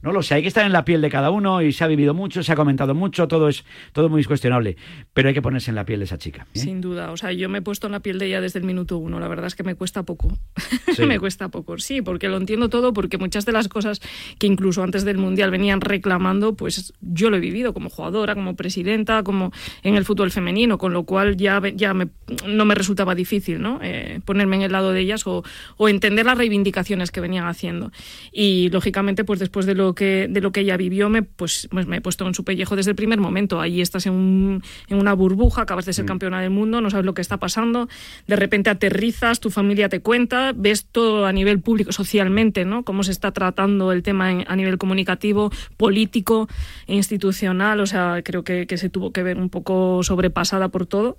[0.03, 1.87] No lo sé, hay que estar en la piel de cada uno y se ha
[1.87, 4.77] vivido mucho, se ha comentado mucho, todo es todo muy cuestionable,
[5.13, 6.47] pero hay que ponerse en la piel de esa chica.
[6.55, 6.59] ¿eh?
[6.59, 8.65] Sin duda, o sea, yo me he puesto en la piel de ella desde el
[8.65, 9.21] minuto uno.
[9.21, 10.29] La verdad es que me cuesta poco.
[10.91, 11.07] Sí.
[11.07, 14.01] me cuesta poco, sí, porque lo entiendo todo, porque muchas de las cosas
[14.39, 18.57] que incluso antes del Mundial venían reclamando, pues yo lo he vivido como jugadora, como
[18.57, 19.53] presidenta, como
[19.85, 22.09] en el fútbol femenino, con lo cual ya, ya me-
[22.47, 23.79] no me resultaba difícil ¿no?
[23.83, 25.45] Eh, ponerme en el lado de ellas o,
[25.77, 27.93] o entender las reivindicaciones que venían haciendo.
[28.33, 31.87] Y lógicamente, pues después de lo que, de lo que ella vivió, me, pues, pues
[31.87, 33.61] me he puesto en su pellejo desde el primer momento.
[33.61, 37.07] Ahí estás en, un- en una burbuja, acabas de ser campeona del mundo, no sabes
[37.07, 37.89] lo que está pasando,
[38.27, 42.85] de repente aterrizas, tu familia te cuenta, ves todo a nivel público, socialmente, ¿no?
[42.85, 46.49] Cómo se está tratando el tema en- a nivel comunicativo, político
[46.87, 47.81] e institucional.
[47.81, 51.17] O sea, creo que, que se tuvo que ver un poco sobrepasada por todo.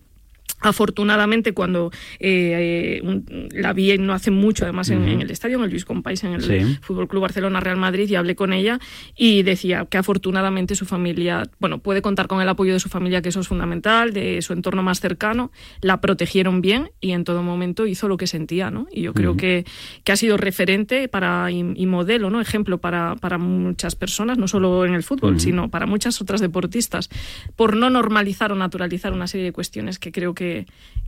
[0.59, 5.09] Afortunadamente, cuando eh, eh, un- la vi no hace mucho, además en, Ujú.
[5.09, 6.77] en el estadio, en el Luis Companys, en el Sí.
[6.81, 8.79] Fútbol Club Barcelona Real Madrid, y hablé con ella
[9.15, 13.21] y decía que afortunadamente su familia, bueno, puede contar con el apoyo de su familia,
[13.21, 17.43] que eso es fundamental, de su entorno más cercano, la protegieron bien y en todo
[17.43, 18.87] momento hizo lo que sentía, ¿no?
[18.91, 19.37] Y yo creo Ujú.
[19.39, 19.65] que,
[20.03, 22.41] que ha sido referente para, y, y modelo, ¿no?
[22.41, 25.39] Ejemplo para, para muchas personas, no solo en el fútbol, Ujú.
[25.39, 27.09] sino para muchas otras deportistas,
[27.55, 30.40] por no normalizar o naturalizar una serie de cuestiones que creo que,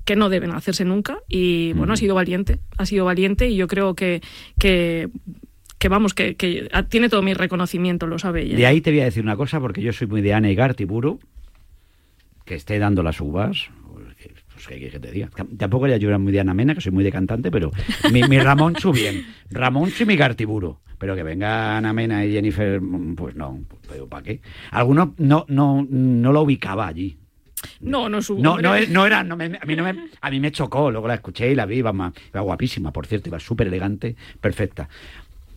[0.06, 1.20] que no deben hacerse nunca.
[1.30, 4.22] Y bueno, ha sido valiente, ha sido valiente y yo creo que,
[4.60, 5.10] que,
[5.80, 8.58] que vamos, que, que tiene todo mi reconocimiento, lo sabe ella.
[8.58, 10.56] De ahí te voy a decir una cosa, porque yo soy muy de Ana y
[10.56, 11.20] Gartiburu,
[12.46, 13.70] que esté dando las uvas.
[13.94, 15.30] Pues, que- pues, ¿qué quieres que te diga?
[15.58, 17.72] Tampoco ya yo era muy de Ana Mena, que soy muy de cantante, pero
[18.12, 19.26] mi, mi Ramón Chu bien.
[19.50, 20.80] Ramón y mi Gartiburu.
[21.00, 24.42] Pero que venga Ana Mena y Jennifer, mm, pues no, pues, ¿para qué?
[24.72, 27.18] Algunos no, no, no lo ubicaba allí.
[27.82, 30.40] No, no su No, no, no era, no me- a, mí no me, a mí
[30.40, 33.40] me chocó, luego la escuché y la vi, iba, ma- iba guapísima, por cierto, iba
[33.40, 34.90] súper elegante, perfecta.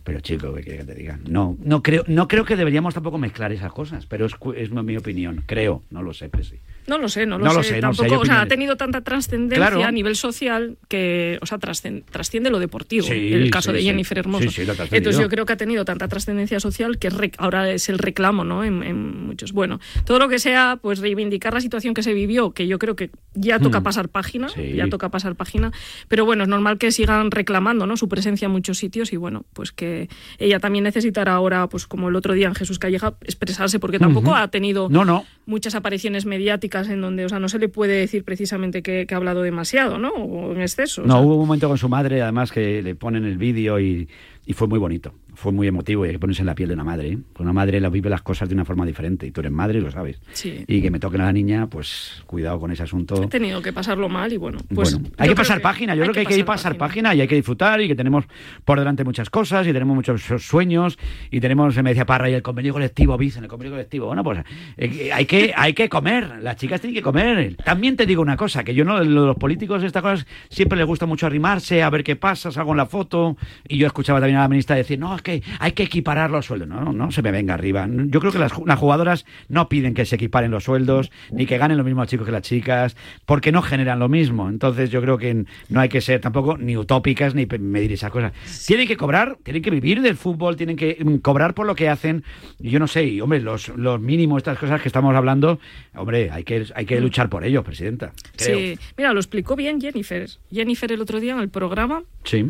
[0.03, 1.19] Pero chico, ¿qué quieres que te diga?
[1.27, 4.95] No, no creo, no creo que deberíamos tampoco mezclar esas cosas, pero es, es mi
[4.95, 6.59] opinión, creo, no lo sé, Presi.
[6.87, 7.57] No lo sé, no lo No sé.
[7.57, 9.83] lo sé, no sé, tampoco, o sea, ha tenido tanta trascendencia Claro.
[9.83, 13.05] a nivel social que, o sea, trasciende lo deportivo.
[13.05, 13.83] Sí, el caso sí, de.
[13.83, 14.49] Jennifer Hermoso.
[14.49, 14.97] Sí, lo trascendido.
[14.97, 18.63] Entonces yo creo que ha tenido tanta trascendencia social que ahora es el reclamo, ¿no?
[18.63, 19.51] En, en muchos.
[19.51, 22.95] Bueno, todo lo que sea, pues reivindicar la situación que se vivió, que yo creo
[22.95, 23.83] que ya toca Mm.
[23.83, 25.71] pasar página, ya toca pasar página.
[26.07, 27.97] Pero bueno, es normal que sigan reclamando, ¿no?
[27.97, 30.09] Su presencia en muchos sitios y bueno, pues que
[30.39, 34.35] ella también necesitará ahora, pues como el otro día en Jesús Calleja, expresarse porque tampoco
[34.35, 35.25] ha tenido No, no.
[35.47, 39.13] Muchas apariciones mediáticas en donde, o sea, no se le puede decir precisamente que, que
[39.15, 40.09] ha hablado demasiado, ¿no?
[40.11, 41.01] O en exceso.
[41.01, 41.21] o No, sea.
[41.23, 44.07] hubo un momento con su madre, además, que le ponen el vídeo y,
[44.45, 45.13] y fue muy bonito.
[45.37, 47.09] Fue muy emotivo y hay que ponerse en la piel de una madre.
[47.09, 47.17] ¿eh?
[47.31, 49.77] Porque una madre la vive las cosas de una forma diferente y tú eres madre
[49.77, 50.19] y lo sabes.
[50.33, 50.65] Sí.
[50.65, 53.21] Y que me toquen a la niña, pues cuidado con ese asunto.
[53.21, 54.93] He tenido que pasarlo mal y bueno, pues.
[54.93, 55.93] bueno, hay que pasar página.
[55.93, 58.25] Yo creo que hay que pasar página y hay que disfrutar y que tenemos
[58.65, 60.97] por delante muchas cosas y tenemos muchos sueños
[61.29, 64.07] y tenemos, me decía Parra, y el convenio colectivo, en el convenio colectivo.
[64.07, 64.39] Bueno, pues
[64.77, 66.39] eh, hay que, hay que comer.
[66.41, 67.55] Las chicas tienen que comer.
[67.63, 71.05] También te digo una cosa, que yo no, los políticos, estas cosas, siempre les gusta
[71.05, 73.37] mucho arrimarse, a ver qué pasa, salgo en la foto.
[73.67, 76.45] Y yo escuchaba también a la ministra decir, no, es que hay que equiparar los
[76.45, 76.67] sueldos.
[76.67, 77.87] No, no, no se me venga arriba.
[77.89, 81.57] Yo creo que las, las jugadoras no piden que se equiparen los sueldos, ni que
[81.57, 84.49] ganen lo mismo los chicos que las chicas, porque no generan lo mismo.
[84.49, 88.31] Entonces yo creo que no hay que ser tampoco ni utópicas ni medir esas cosas.
[88.65, 91.89] Tienen que cobrar, tienen que vivir del fútbol, tienen que mm, cobrar por lo que
[91.89, 92.23] hacen.
[92.59, 95.59] Y yo no sé, y, hombre, los, los mínimos, estas cosas que estamos hablando,
[95.95, 98.13] hombre, hay que, hay que luchar por ellos, presidenta.
[98.37, 98.57] Creo.
[98.57, 100.29] Sí, mira, lo explicó bien Jennifer.
[100.51, 102.45] Jennifer el otro día en el programa, Sí.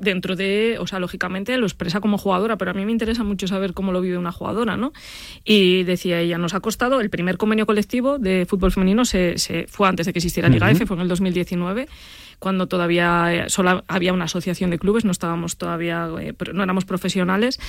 [0.00, 3.46] Dentro de, o sea, lógicamente lo expresa como jugadora, pero a mí me interesa mucho
[3.46, 4.92] saber cómo lo vive una jugadora, ¿no?
[5.44, 9.66] Y decía ella, nos ha costado, el primer convenio colectivo de fútbol femenino se, se
[9.66, 10.76] fue antes de que existiera Liga Ujú.
[10.76, 11.88] F, fue en el 2019
[12.38, 16.84] cuando todavía eh, solo había una asociación de clubes, no estábamos todavía, eh, no éramos
[16.86, 17.60] profesionales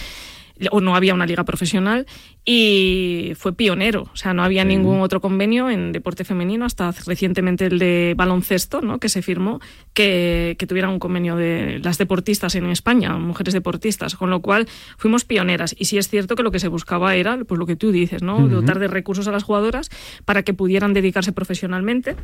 [0.72, 2.06] o no había una liga profesional
[2.44, 7.68] y fue pionero, o sea, no había ningún otro convenio en deporte femenino hasta recientemente
[7.68, 9.00] el de baloncesto, ¿no?
[9.00, 9.60] que se firmó
[9.94, 14.68] que, que tuvieran un convenio de las deportistas en España, mujeres deportistas, con lo cual
[14.98, 17.76] fuimos pioneras y sí es cierto que lo que se buscaba era pues lo que
[17.76, 18.48] tú dices, ¿no?
[18.48, 19.90] Dotar de recursos a las jugadoras
[20.26, 22.16] para que pudieran dedicarse profesionalmente.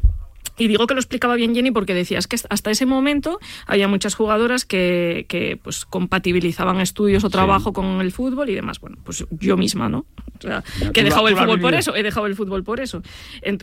[0.57, 4.15] Y digo que lo explicaba bien Jenny porque decías que hasta ese momento había muchas
[4.15, 7.31] jugadoras que, que, pues compatibilizaban estudios o Sí.
[7.33, 8.79] trabajo con el fútbol y demás.
[8.79, 10.05] Bueno, pues yo misma, ¿no?
[10.37, 13.01] O sea, que he dejado el fútbol por eso, he dejado el fútbol por eso,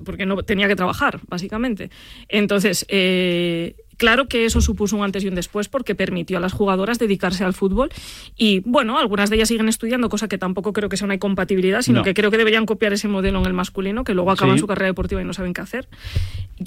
[0.04, 1.90] porque no tenía que trabajar, básicamente.
[2.28, 6.52] Entonces, eh, claro que eso supuso un antes y un después porque permitió a las
[6.52, 7.90] jugadoras dedicarse al fútbol
[8.36, 11.82] y, bueno, algunas de ellas siguen estudiando, cosa que tampoco creo que sea una incompatibilidad,
[11.82, 12.04] sino No.
[12.04, 14.60] que creo que deberían copiar ese modelo en el masculino, que luego acaban Sí.
[14.60, 15.88] su carrera deportiva y no saben qué hacer.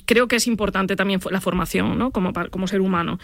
[0.05, 2.11] Creo que es importante también la formación, ¿no?
[2.11, 3.19] Como, ser humano.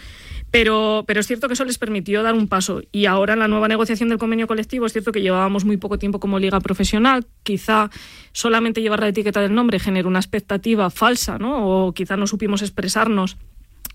[0.50, 2.82] Pero, pero es cierto que eso les permitió dar un paso.
[2.92, 5.98] Y ahora en la nueva negociación del convenio colectivo es cierto que llevábamos muy poco
[5.98, 7.26] tiempo como liga profesional.
[7.42, 7.90] Quizá
[8.32, 11.86] solamente llevar la etiqueta del nombre genera una expectativa falsa, ¿no?
[11.86, 13.36] O quizá no supimos expresarnos.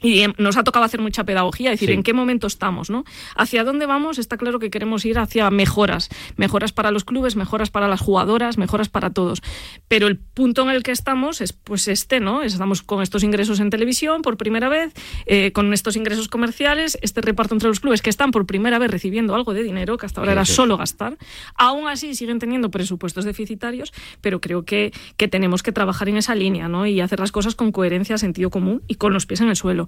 [0.01, 1.93] Y em, nos ha tocado hacer mucha pedagogía, decir Sí.
[1.93, 3.03] en qué momento estamos, ¿no?
[3.35, 7.69] Hacia dónde vamos, está claro que queremos ir hacia mejoras, mejoras para los clubes, mejoras
[7.69, 9.41] para las jugadoras, mejoras para todos.
[9.87, 12.41] Pero el punto en el que estamos es pues este, ¿no?
[12.43, 14.93] Estamos con estos ingresos en televisión por primera vez,
[15.25, 18.89] eh, con estos ingresos comerciales, este reparto entre los clubes que están por primera vez
[18.91, 20.53] recibiendo algo de dinero, que hasta ahora Sí, era sí.
[20.53, 21.17] solo gastar.
[21.55, 23.91] Aún así siguen teniendo presupuestos deficitarios,
[24.21, 26.85] pero creo que, que tenemos que trabajar en esa línea, ¿no?
[26.85, 29.87] Y hacer las cosas con coherencia, sentido común y con los pies en el suelo.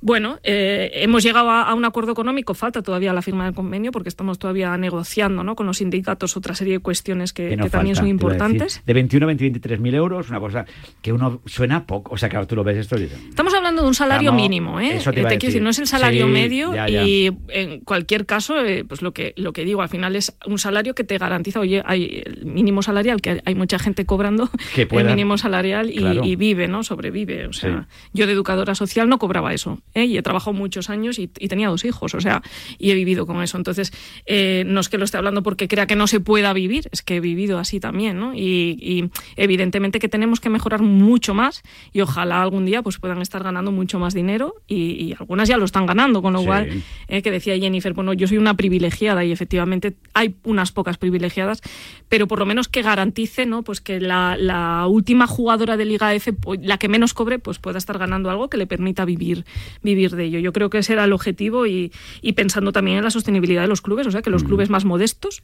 [0.00, 3.90] Bueno, eh, hemos llegado a, a un acuerdo económico, falta todavía la firma del convenio
[3.90, 5.56] porque estamos todavía negociando ¿no?
[5.56, 8.12] con los sindicatos otra serie de cuestiones que, Que no que también son te a
[8.12, 8.82] importantes.
[8.86, 10.66] De 21 a 23 mil euros, una cosa
[11.02, 12.14] que uno suena poco.
[12.14, 14.78] O sea, claro, tú lo ves esto y dices, Estamos hablando de un salario mínimo,
[14.78, 14.96] ¿eh?
[14.96, 15.48] eso te iba a quiero decir.
[15.48, 17.02] decir, no es el salario Sí, medio ya, ya.
[17.04, 20.58] y en cualquier caso, eh, pues lo que, lo que digo, al final es un
[20.58, 24.82] salario que te garantiza, oye, hay el mínimo salarial, que hay mucha gente cobrando Que
[24.82, 26.24] el puedan- mínimo salarial y, Claro.
[26.24, 26.84] y vive, ¿no?
[26.84, 27.46] Sobrevive.
[27.48, 28.08] O sea, Sí.
[28.12, 30.04] yo de educadora social no cobraba eso, ¿eh?
[30.04, 32.42] Y he trabajado muchos años y, y tenía dos hijos, o sea,
[32.78, 33.56] y he vivido con eso.
[33.56, 33.92] Entonces,
[34.26, 37.02] eh, no es que lo esté hablando porque crea que no se pueda vivir, es
[37.02, 38.34] que he vivido así también, ¿no?
[38.34, 41.62] Y, y evidentemente que tenemos que mejorar mucho más
[41.92, 45.56] y ojalá algún día pues puedan estar ganando mucho más dinero y, y algunas ya
[45.56, 46.46] lo están ganando, con lo Sí.
[46.46, 50.98] cual, eh, que decía Jennifer, bueno, yo soy una privilegiada y efectivamente hay unas pocas
[50.98, 51.60] privilegiadas,
[52.08, 53.62] pero por lo menos que garantice, ¿no?
[53.62, 57.78] Pues que la, la última jugadora de Liga F, la que menos cobre, pues pueda
[57.78, 59.44] estar ganando algo que le permita vivir,
[59.82, 60.38] vivir de ello.
[60.38, 63.68] Yo creo que ese era el objetivo y, y pensando también en la sostenibilidad de
[63.68, 65.42] los clubes, o sea, que los clubes más modestos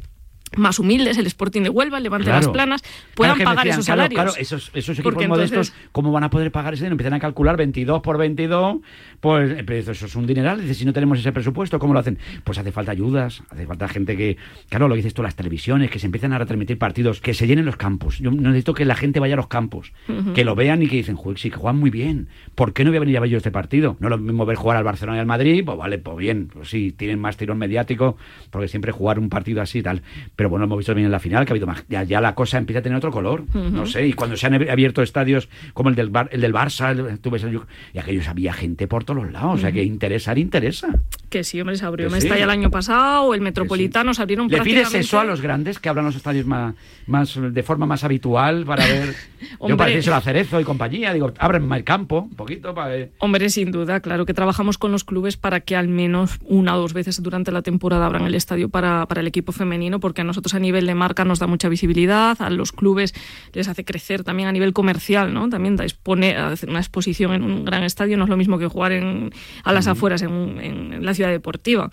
[0.57, 2.41] más humildes, el Sporting de Huelva, el Levante Claro.
[2.41, 2.83] Las Planas,
[3.15, 4.23] puedan Claro, pagar decían, esos salarios.
[4.23, 6.95] Claro, esos, esos equipos Porque modestos, entonces- ¿cómo van a poder pagar ese dinero?
[6.95, 8.79] Empiezan a calcular 22 por 22,
[9.21, 10.61] pues eh, eso es un dineral.
[10.61, 12.19] Dice, si no tenemos ese presupuesto, ¿cómo lo hacen?
[12.45, 14.37] Pues hace falta ayudas, hace falta gente que,
[14.69, 17.65] claro, lo dices tú, las televisiones, que se empiecen a retransmitir partidos, que se llenen
[17.65, 18.19] los campos.
[18.19, 19.93] Yo necesito que la gente vaya a los campos,
[20.35, 22.29] que lo vean y que dicen, sí, que juegan muy bien.
[22.55, 23.97] ¿Por qué no voy a venir a ver yo este partido?
[24.01, 26.49] No es lo mismo ver jugar al Barcelona y al Madrid, pues vale, pues bien,
[26.53, 28.17] pues sí, tienen más tirón mediático,
[28.51, 30.03] porque siempre jugar un partido así y tal.
[30.37, 31.85] Pero bueno, hemos visto bien en la final que ha habido más.
[31.89, 33.45] Ya, ya la cosa empieza a tener otro color.
[33.55, 36.53] No sé, y cuando se han ab- abierto estadios como el del, Bar- el del
[36.53, 37.61] Barça, el- tú ves el-
[37.93, 39.55] y aquellos había gente por todos los lados.
[39.55, 40.89] O sea, que interesar interesa.
[41.35, 42.29] Que sí, hombre, se abrió Que sí.
[42.29, 45.89] Mestalla el año pasado, el Metropolitano se abrieron ¿Le pides eso a los grandes que
[45.89, 46.77] abran los estadios más,
[47.09, 49.17] más de forma más habitual para ver?
[49.69, 53.11] yo decírselo a Cerezo y compañía, digo, ábrenme el campo un poquito para ver.
[53.19, 56.81] Hombre, sin duda, claro que trabajamos con los clubes para que al menos una o
[56.81, 60.25] dos veces durante la temporada abran el estadio para, para el equipo femenino, porque a
[60.25, 63.13] nosotros a nivel de marca nos da mucha visibilidad, a los clubes
[63.53, 65.49] les hace crecer también a nivel comercial, ¿no?
[65.49, 68.69] También da exponer, hacer una exposición en un gran estadio no es lo mismo que
[68.69, 69.33] jugar en,
[69.65, 71.91] a las afueras en, en la ciudad deportiva.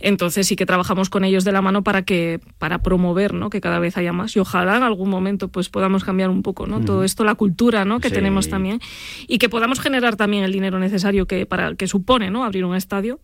[0.00, 3.50] Entonces sí que trabajamos con ellos de la mano para que para promover, ¿no?
[3.50, 6.66] Que cada vez haya más y ojalá en algún momento pues podamos cambiar un poco,
[6.66, 6.80] ¿no?
[6.80, 8.00] Todo esto, la cultura, ¿no?
[8.00, 8.14] Que Sí.
[8.14, 8.80] tenemos también
[9.28, 12.44] y que podamos generar también el dinero necesario que para que supone, ¿no?
[12.44, 13.20] Abrir un estadio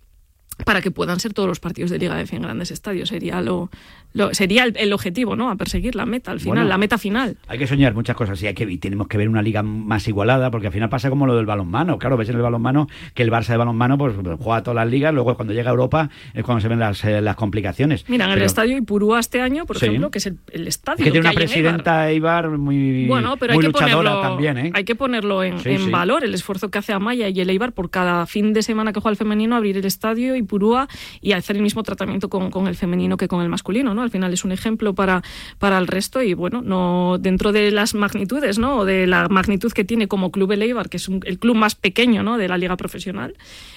[0.64, 3.40] para que puedan ser todos los partidos de Liga de F en grandes estadios sería
[3.40, 3.70] lo,
[4.14, 5.50] lo- sería el, el objetivo, ¿no?
[5.50, 6.68] A perseguir la meta al final, Bueno.
[6.68, 7.36] la meta final.
[7.46, 10.08] Hay que soñar muchas cosas y hay que, y tenemos que ver una liga más
[10.08, 11.98] igualada porque al final pasa como lo del balonmano.
[11.98, 15.12] Claro, ves en el balonmano que el Barça de balonmano pues juega todas las ligas,
[15.14, 18.04] luego cuando llega a Europa es cuando se ven las, eh, las complicaciones.
[18.08, 19.86] Mira, en el estadio Ipurúa este año, por Sí.
[19.86, 21.52] ejemplo, que es el, el estadio es que tiene una hay en Eibar.
[21.52, 24.70] presidenta Eibar muy, Bueno, pero muy hay que luchadora ponerlo, también, ¿eh?
[24.74, 25.90] hay que ponerlo en, Sí, en sí.
[25.90, 29.00] valor, el esfuerzo que hace Amaya y el Eibar por cada fin de semana que
[29.00, 30.88] juega el femenino, abrir el estadio y Purúa
[31.20, 33.97] y hacer el mismo tratamiento con, con el femenino que con el masculino, ¿no?
[34.02, 35.22] Al final es un ejemplo para,
[35.58, 38.78] para el resto y bueno, no dentro de las magnitudes, ¿no?
[38.78, 41.56] O de la magnitud que tiene como club el Eibar, que es un- el club
[41.56, 42.38] más pequeño, ¿no?
[42.38, 43.34] De la liga profesional,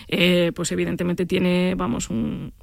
[0.07, 2.53] eh, pues evidentemente tiene, vamos, un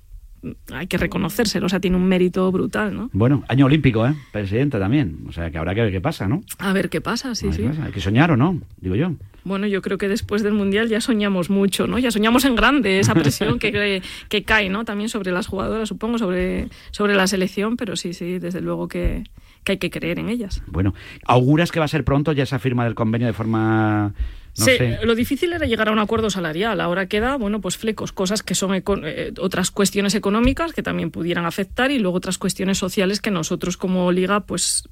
[0.73, 3.11] hay que reconocérselo, o sea, tiene un mérito brutal, ¿no?
[3.13, 4.15] Bueno, año olímpico, ¿eh?
[4.31, 5.25] Presidenta también.
[5.29, 6.43] O sea, que habrá que ver qué pasa, ¿no?
[6.59, 7.63] A ver qué pasa, sí, sí.
[7.63, 7.85] pasa.
[7.87, 9.11] Hay que soñar o no, digo yo.
[9.49, 11.99] Bueno, yo creo que después del Mundial ya soñamos mucho, ¿no?
[11.99, 14.85] Ya soñamos en grande esa presión que, que cae, ¿no?
[14.85, 19.25] También sobre las jugadoras, supongo, sobre, sobre la selección, pero sí, sí, desde luego que,
[19.65, 20.63] que hay que creer en ellas.
[20.67, 20.95] Bueno,
[21.25, 24.13] ¿auguras que va a ser pronto ya esa firma del convenio de forma...
[24.59, 24.99] No Sí, sé.
[25.05, 26.81] Lo difícil era llegar a un acuerdo salarial.
[26.81, 31.47] Ahora queda, bueno, pues flecos, cosas que son eh, otras cuestiones económicas que también pudieran
[31.47, 34.89] afectar y luego otras cuestiones sociales que nosotros como liga, pues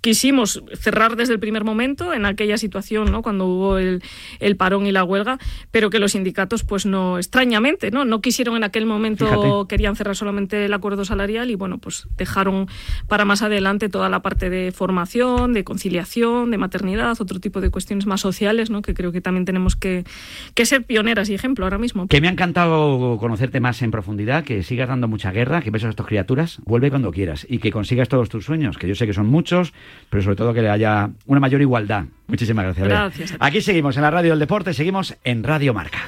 [0.00, 3.22] quisimos cerrar desde el primer momento en aquella situación, ¿no?
[3.22, 4.02] Cuando hubo el,
[4.40, 5.38] el parón y la huelga,
[5.70, 8.04] pero que los sindicatos, pues no, extrañamente, ¿no?
[8.04, 9.68] No quisieron en aquel momento, Fíjate.
[9.68, 12.66] querían cerrar solamente el acuerdo salarial y bueno, pues dejaron
[13.06, 17.70] para más adelante toda la parte de formación, de conciliación, de maternidad, otro tipo de
[17.70, 18.82] cuestiones más sociales, ¿no?
[18.82, 20.04] Que creo que también tenemos que,
[20.54, 22.08] que ser pioneras y ejemplo ahora mismo.
[22.08, 25.86] Que me ha encantado conocerte más en profundidad, que sigas dando mucha guerra, que besos
[25.86, 29.06] a estas criaturas, vuelve cuando quieras y que consigas todos tus sueños, que yo sé
[29.06, 29.51] que son muchos,
[30.10, 32.04] pero sobre todo que haya una mayor igualdad.
[32.26, 32.88] Muchísimas gracias.
[32.88, 33.40] Gracias a ti.
[33.40, 36.00] Aquí seguimos en la Radio del Deporte, seguimos en Radio Marca.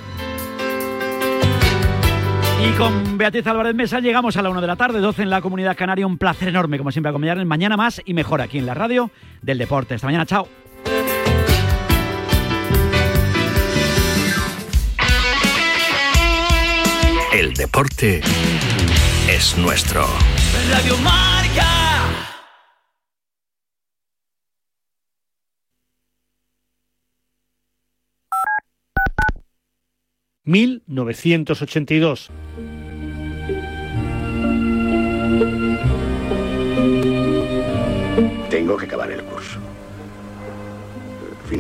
[2.65, 5.43] Y con Beatriz Álvarez Mesa llegamos a la 1 de la tarde, 12 en la
[5.43, 6.07] Comunidad Canaria.
[6.07, 9.11] Un placer enorme, como siempre, acompañarles mañana más y mejor aquí en la Radio
[9.43, 9.95] del Deporte.
[9.97, 10.49] Esta mañana, chao.
[17.35, 18.21] El deporte
[19.29, 20.07] es nuestro.
[20.71, 21.44] Radio Marca.
[30.47, 32.31] ...1982.
[38.51, 39.14] Tengo que el